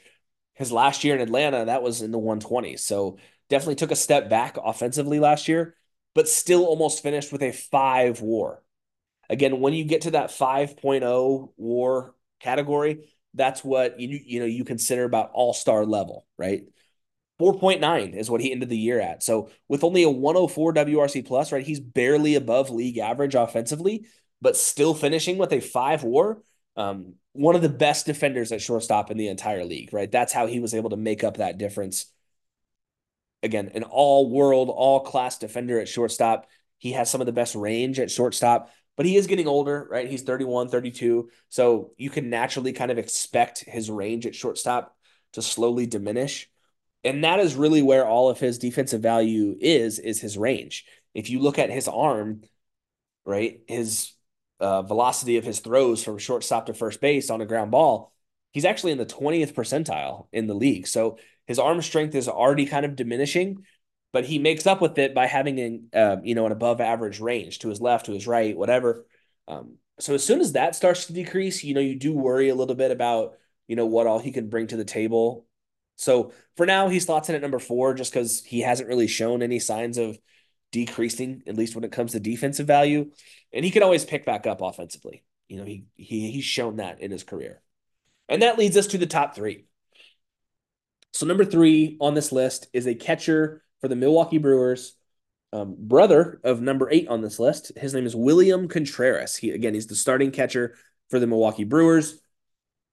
[0.56, 2.80] His last year in Atlanta, that was in the 120s.
[2.80, 5.76] So definitely took a step back offensively last year,
[6.16, 8.64] but still almost finished with a five war.
[9.30, 14.64] Again, when you get to that 5.0 war category, that's what you you know you
[14.66, 16.64] consider about all-star level, right?
[17.40, 19.24] 4.9 is what he ended the year at.
[19.24, 21.66] So with only a 104 WRC plus, right?
[21.66, 24.08] He's barely above league average offensively,
[24.42, 26.42] but still finishing with a five war.
[26.76, 30.12] Um, one of the best defenders at shortstop in the entire league, right?
[30.12, 32.08] That's how he was able to make up that difference.
[33.44, 36.48] again, an all world, all class defender at shortstop.
[36.78, 40.10] He has some of the best range at shortstop, but he is getting older, right?
[40.10, 41.30] He's 31, 32.
[41.48, 44.98] So you can naturally kind of expect his range at shortstop
[45.34, 46.50] to slowly diminish.
[47.04, 50.86] And that is really where all of his defensive value is, is his range.
[51.14, 52.42] If you look at his arm,
[53.24, 54.12] right, his
[54.60, 58.12] uh, velocity of his throws from shortstop to first base on a ground ball,
[58.52, 60.88] he's actually in the 20th percentile in the league.
[60.88, 63.64] So his arm strength is already kind of diminishing,
[64.18, 67.20] but he makes up with it by having an uh, you know an above average
[67.20, 69.06] range to his left, to his right, whatever.
[69.48, 72.56] Um, so as soon as that starts to decrease, you know, you do worry a
[72.56, 73.34] little bit about
[73.68, 75.46] you know what all he can bring to the table.
[75.98, 79.44] So for now, he slots in at number four just because he hasn't really shown
[79.44, 80.18] any signs of
[80.72, 83.12] decreasing, at least when it comes to defensive value,
[83.54, 85.24] and he can always pick back up offensively.
[85.48, 87.62] You know, he he he's shown that in his career,
[88.28, 89.68] and that leads us to the top three.
[91.14, 94.96] So number three on this list is a catcher for the Milwaukee Brewers,
[95.54, 97.72] um, brother of number eight on this list.
[97.78, 99.36] His name is William Contreras.
[99.36, 100.76] He again, he's the starting catcher
[101.10, 102.20] for the Milwaukee Brewers.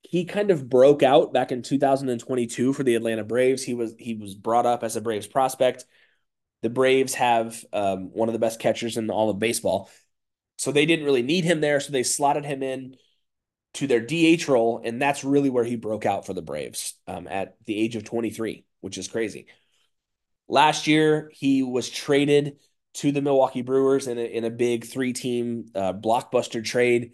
[0.02, 3.62] He kind of broke out back in 2022 for the Atlanta Braves.
[3.62, 5.84] He was he was brought up as a Braves prospect.
[6.62, 9.90] The Braves have um, one of the best catchers in all of baseball,
[10.56, 11.80] so they didn't really need him there.
[11.80, 12.96] So they slotted him in
[13.74, 17.26] to their DH role, and that's really where he broke out for the Braves um,
[17.26, 19.46] at the age of 23, which is crazy.
[20.48, 22.58] Last year, he was traded
[22.94, 27.12] to the Milwaukee Brewers in a, in a big three team uh, blockbuster trade.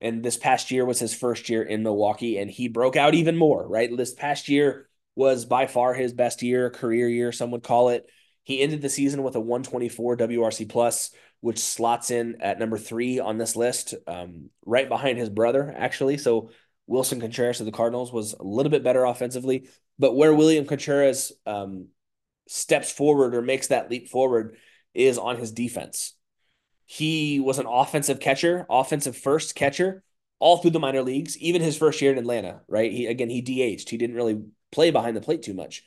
[0.00, 3.36] And this past year was his first year in Milwaukee, and he broke out even
[3.36, 3.94] more, right?
[3.94, 8.08] This past year was by far his best year, career year, some would call it.
[8.44, 11.10] He ended the season with a 124 WRC plus,
[11.40, 16.16] which slots in at number three on this list, um, right behind his brother, actually.
[16.16, 16.50] So
[16.86, 19.68] Willson Contreras of the Cardinals was a little bit better offensively.
[19.98, 21.88] But where William Contreras um,
[22.48, 24.56] steps forward or makes that leap forward
[24.94, 26.14] is on his defense.
[26.86, 30.02] He was an offensive catcher, offensive first catcher
[30.40, 32.92] all through the minor leagues, even his first year in Atlanta, right?
[32.92, 33.90] He again he DH'd.
[33.90, 35.84] He didn't really play behind the plate too much.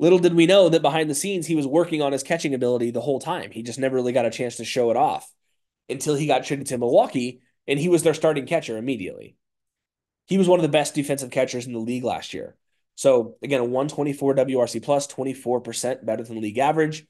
[0.00, 2.90] Little did we know that behind the scenes, he was working on his catching ability
[2.90, 3.50] the whole time.
[3.50, 5.32] He just never really got a chance to show it off
[5.88, 9.36] until he got traded to Milwaukee, and he was their starting catcher immediately.
[10.26, 12.56] He was one of the best defensive catchers in the league last year.
[12.98, 17.06] So, again, a 124 WRC plus, 24% better than league average.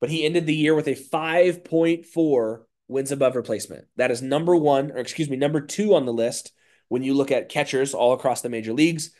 [0.00, 3.86] But he ended the year with a 5.4 wins above replacement.
[3.96, 6.52] That is number one, or excuse me, number two on the list
[6.86, 9.10] when you look at catchers all across the major leagues.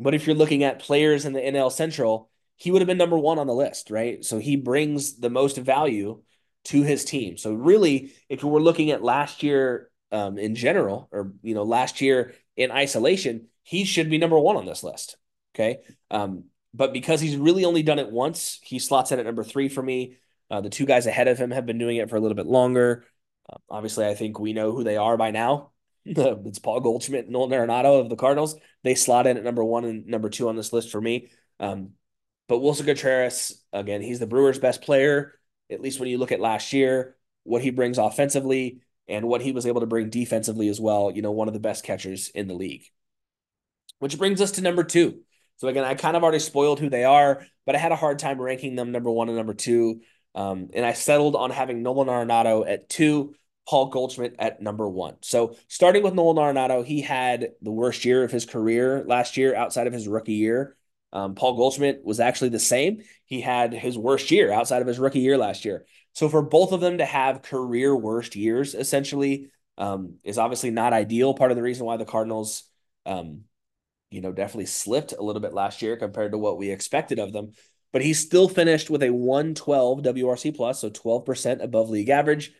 [0.00, 3.18] But if you're looking at players in the NL Central, he would have been number
[3.18, 4.24] one on the list, right?
[4.24, 6.22] So he brings the most value
[6.64, 7.36] to his team.
[7.36, 11.64] So really, if we were looking at last year um, in general, or you know,
[11.64, 15.18] last year in isolation, he should be number one on this list.
[15.54, 15.78] Okay,
[16.10, 19.68] um, but because he's really only done it once, he slots in at number three
[19.68, 20.16] for me.
[20.50, 22.46] Uh, the two guys ahead of him have been doing it for a little bit
[22.46, 23.04] longer.
[23.50, 25.70] Uh, obviously, I think we know who they are by now.
[26.04, 28.56] it's Paul Goldschmidt and Nolan Arenado of the Cardinals.
[28.82, 31.30] They slot in at number one and number two on this list for me.
[31.60, 31.90] Um,
[32.48, 35.38] but Wilson Contreras, again, he's the Brewers' best player,
[35.70, 39.52] at least when you look at last year, what he brings offensively and what he
[39.52, 41.10] was able to bring defensively as well.
[41.10, 42.84] You know, one of the best catchers in the league.
[43.98, 45.20] Which brings us to number two.
[45.64, 48.18] So again, I kind of already spoiled who they are, but I had a hard
[48.18, 50.02] time ranking them number one and number two.
[50.34, 53.34] Um, and I settled on having Nolan Arenado at two,
[53.66, 55.16] Paul Goldschmidt at number one.
[55.22, 59.56] So starting with Nolan Arenado, he had the worst year of his career last year
[59.56, 60.76] outside of his rookie year.
[61.14, 63.00] Um, Paul Goldschmidt was actually the same.
[63.24, 65.86] He had his worst year outside of his rookie year last year.
[66.12, 69.48] So for both of them to have career worst years, essentially,
[69.78, 71.32] um, is obviously not ideal.
[71.32, 72.64] Part of the reason why the Cardinals,
[73.06, 73.44] um,
[74.14, 77.32] you know, definitely slipped a little bit last year compared to what we expected of
[77.32, 77.52] them.
[77.92, 82.52] But he still finished with a 112 WRC plus, so 12% above league average.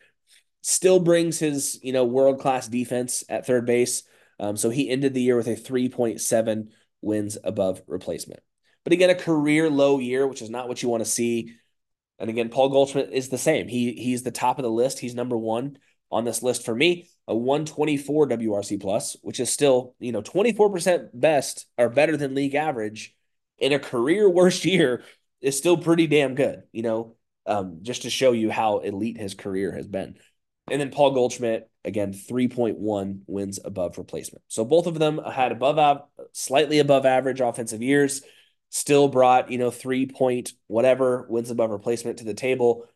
[0.61, 4.03] Still brings his, you know, world class defense at third base.
[4.39, 6.69] Um, so he ended the year with a 3.7
[7.01, 8.41] wins above replacement.
[8.83, 11.55] But again, a career low year, which is not what you want to see.
[12.19, 13.67] And again, Paul Goldschmidt is the same.
[13.67, 14.99] He he's the top of the list.
[14.99, 15.77] He's number one
[16.11, 17.09] on this list for me.
[17.27, 22.55] A 124 WRC plus, which is still you know 24% best or better than league
[22.55, 23.15] average
[23.57, 25.03] in a career worst year
[25.41, 26.63] is still pretty damn good.
[26.71, 30.17] You know, um, just to show you how elite his career has been.
[30.69, 34.43] And then Paul Goldschmidt, again, 3.1 wins above replacement.
[34.47, 36.01] So both of them had above,
[36.31, 38.23] slightly above average offensive years,
[38.69, 42.87] still brought, you know, three point whatever wins above replacement to the table.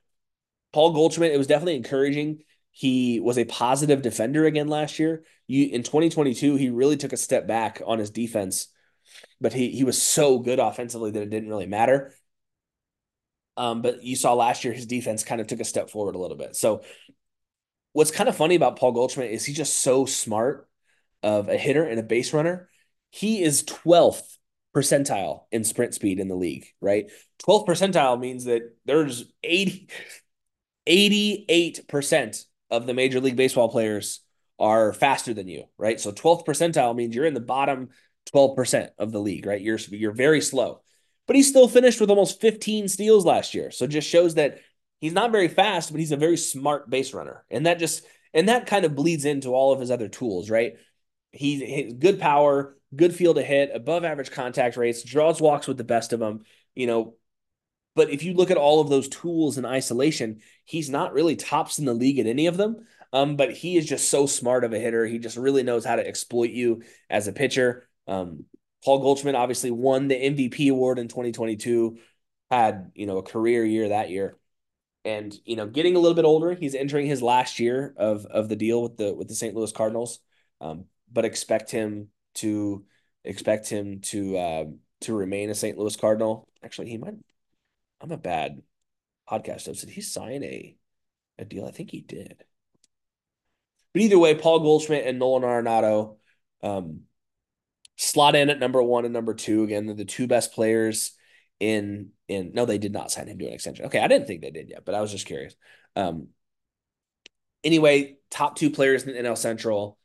[0.73, 2.39] Paul Goldschmidt, it was definitely encouraging.
[2.71, 5.23] He was a positive defender again last year.
[5.47, 8.67] You, in 2022, he really took a step back on his defense,
[9.41, 12.13] but he he was so good offensively that it didn't really matter.
[13.57, 16.19] Um, but you saw last year his defense kind of took a step forward a
[16.19, 16.55] little bit.
[16.55, 16.81] So
[17.91, 20.69] what's kind of funny about Paul Goldschmidt is he's just so smart
[21.23, 22.69] of a hitter and a base runner.
[23.09, 24.37] He is 12th
[24.73, 27.11] percentile in sprint speed in the league, right?
[27.39, 29.89] 12th percentile means that there's 80
[30.87, 34.21] 88% of the major league baseball players
[34.59, 35.99] are faster than you, right?
[35.99, 37.89] So 12th percentile means you're in the bottom
[38.33, 39.61] 12% of the league, right?
[39.61, 40.81] You're you're very slow.
[41.27, 43.71] But he still finished with almost 15 steals last year.
[43.71, 44.59] So just shows that
[44.99, 47.45] he's not very fast, but he's a very smart base runner.
[47.49, 48.03] And that just
[48.33, 50.73] and that kind of bleeds into all of his other tools, right?
[51.31, 55.83] He, good power, good feel to hit, above average contact rates, draws walks with the
[55.83, 56.43] best of them.
[56.75, 57.15] You know,
[57.95, 61.79] but if you look at all of those tools in isolation, he's not really tops
[61.79, 62.85] in the league at any of them.
[63.11, 65.05] Um, but he is just so smart of a hitter.
[65.05, 67.89] He just really knows how to exploit you as a pitcher.
[68.07, 68.45] Um,
[68.83, 71.97] Paul Goldschmidt obviously won the MVP award in 2022,
[72.49, 74.37] had you know a career year that year,
[75.03, 76.53] and you know getting a little bit older.
[76.53, 79.55] He's entering his last year of of the deal with the with the St.
[79.55, 80.19] Louis Cardinals,
[80.61, 82.85] um, but expect him to
[83.23, 84.65] expect him to uh,
[85.01, 85.77] to remain a St.
[85.77, 86.47] Louis Cardinal.
[86.63, 87.15] Actually, he might
[88.01, 88.61] I'm a bad
[89.29, 89.81] podcast host.
[89.81, 90.75] Did he sign a
[91.37, 91.65] a deal?
[91.65, 92.43] I think he did.
[93.93, 96.17] But either way, Paul Goldschmidt and Nolan Arenado
[96.61, 97.01] um,
[97.97, 99.63] slot in at number one and number two.
[99.63, 101.11] Again, they're the two best players
[101.59, 102.51] in in.
[102.53, 103.85] No, they did not sign him to an extension.
[103.85, 105.55] Okay, I didn't think they did yet, but I was just curious.
[105.95, 106.29] Um,
[107.63, 109.97] anyway, top two players in the NL Central.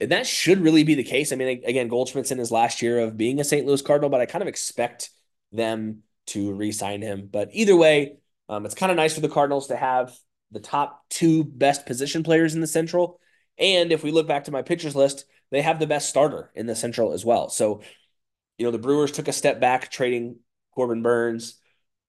[0.00, 1.32] And that should really be the case.
[1.32, 3.64] I mean, again, Goldschmidt's in his last year of being a St.
[3.64, 5.10] Louis Cardinal, but I kind of expect
[5.52, 7.28] them to re-sign him.
[7.30, 8.16] But either way,
[8.48, 10.16] um, it's kind of nice for the Cardinals to have
[10.50, 13.20] the top two best position players in the Central.
[13.58, 16.66] And if we look back to my pitchers list, they have the best starter in
[16.66, 17.48] the Central as well.
[17.48, 17.82] So,
[18.58, 20.36] you know, the Brewers took a step back trading
[20.74, 21.60] Corbin Burnes.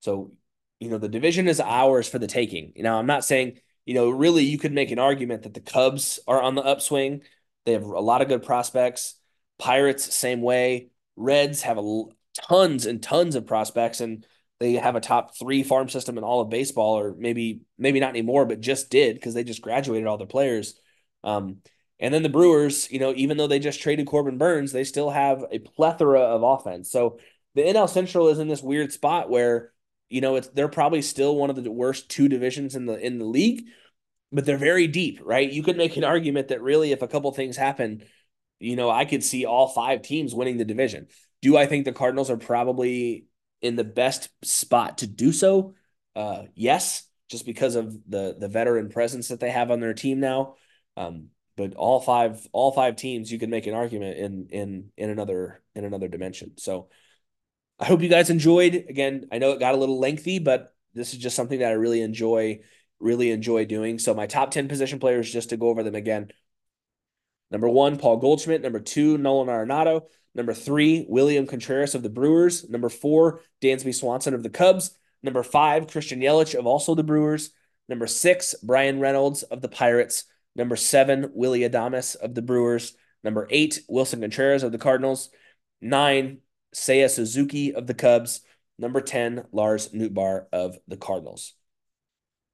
[0.02, 0.32] So,
[0.80, 2.74] you know, the division is ours for the taking.
[2.76, 5.62] You know, I'm not saying, you know, really you could make an argument that the
[5.62, 7.22] Cubs are on the upswing.
[7.66, 9.16] They have a lot of good prospects.
[9.58, 10.90] Pirates, same way.
[11.16, 12.04] Reds have a
[12.36, 14.26] tons and tons of prospects and
[14.60, 18.12] they have a top three farm system in all of baseball, or maybe maybe not
[18.12, 20.80] anymore, but just did because they just graduated all their players.
[21.24, 21.58] Um,
[22.00, 25.10] and then the Brewers, you know, even though they just traded Corbin Burnes they still
[25.10, 26.90] have a plethora of offense.
[26.90, 27.20] So
[27.56, 29.72] the NL Central is in this weird spot where,
[30.10, 33.20] you know, it's they're probably still one of the worst two divisions in the in
[33.20, 33.66] the league,
[34.32, 35.52] but they're very deep, right?
[35.52, 38.04] You could make an argument that really, if a couple things happen,
[38.60, 41.08] you know, I could see all five teams winning the division.
[41.46, 43.28] Do I think the Cardinals are probably
[43.62, 45.76] in the best spot to do so?
[46.16, 50.20] Uh, yes, just because of the the veteran presence that they have on their team
[50.20, 50.56] now.
[50.98, 55.12] Um, but all five all five teams, you can make an argument in in in
[55.12, 56.58] another in another dimension.
[56.58, 56.90] So
[57.78, 58.74] I hope you guys enjoyed.
[58.90, 61.76] Again, I know it got a little lengthy, but this is just something that I
[61.76, 62.62] really enjoy
[63.00, 64.00] really enjoy doing.
[64.00, 66.32] So my top 10 position players, just to go over them again.
[67.52, 68.64] Number one, Paul Goldschmidt.
[68.64, 70.08] Number two, Nolan Arenado.
[70.36, 72.70] Number three, William Contreras of the Brewers.
[72.70, 74.92] Number four, Dansby Swanson of the Cubs.
[75.24, 77.52] Number five, Christian Yelich of also the Brewers.
[77.88, 80.26] Number six, Bryan Reynolds of the Pirates.
[80.56, 82.94] Number seven, Willie Adames of the Brewers.
[83.24, 85.30] Number eight, Willson Contreras of the Cardinals.
[85.82, 86.40] Nine,
[86.76, 88.42] Seiya Suzuki of the Cubs.
[88.78, 91.54] Number 10, Lars Nootbaar of the Cardinals.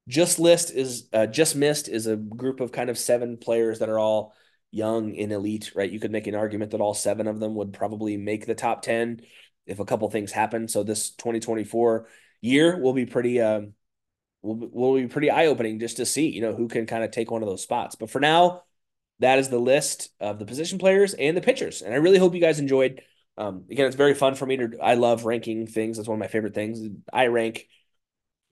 [0.08, 3.88] Just list is uh, just missed is a group of kind of seven players that
[3.88, 4.34] are all
[4.72, 5.90] young and elite, right?
[5.90, 8.82] You could make an argument that all seven of them would probably make the top
[8.82, 9.20] 10
[9.66, 10.66] if a couple things happen.
[10.66, 12.08] So this 2024
[12.40, 13.74] year will be pretty um
[14.42, 17.30] will, will be pretty eye-opening just to see, you know, who can kind of take
[17.30, 17.94] one of those spots.
[17.94, 18.62] But for now,
[19.20, 21.82] that is the list of the position players and the pitchers.
[21.82, 23.02] And I really hope you guys enjoyed.
[23.38, 25.96] Um, again, it's very fun for me to I love ranking things.
[25.96, 26.80] That's one of my favorite things.
[27.12, 27.68] I rank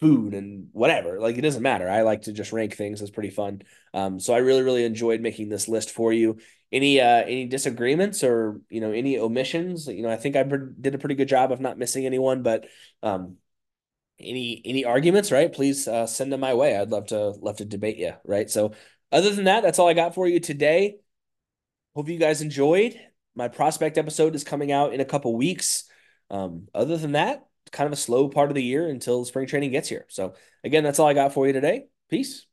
[0.01, 1.21] food and whatever.
[1.21, 1.89] Like it doesn't matter.
[1.89, 3.03] I like to just rank things.
[3.03, 3.63] It's pretty fun.
[3.93, 6.39] Um, so I really, really enjoyed making this list for you.
[6.73, 9.89] Any uh, any disagreements or you know any omissions?
[9.89, 12.43] You know, I think I did a pretty good job of not missing anyone.
[12.43, 12.67] But
[13.03, 13.37] um,
[14.19, 15.53] any any arguments, right?
[15.53, 16.77] Please uh, send them my way.
[16.77, 18.49] I'd love to love to debate you, right?
[18.49, 18.73] So
[19.13, 20.99] other than that, that's all I got for you today.
[21.95, 22.99] Hope you guys enjoyed.
[23.35, 25.85] My prospect episode is coming out in a couple weeks.
[26.31, 29.71] Um, other than that, kind of a slow part of the year until spring training
[29.71, 30.07] gets here.
[30.09, 31.87] So again, that's all I got for you today.
[32.09, 32.47] Peace.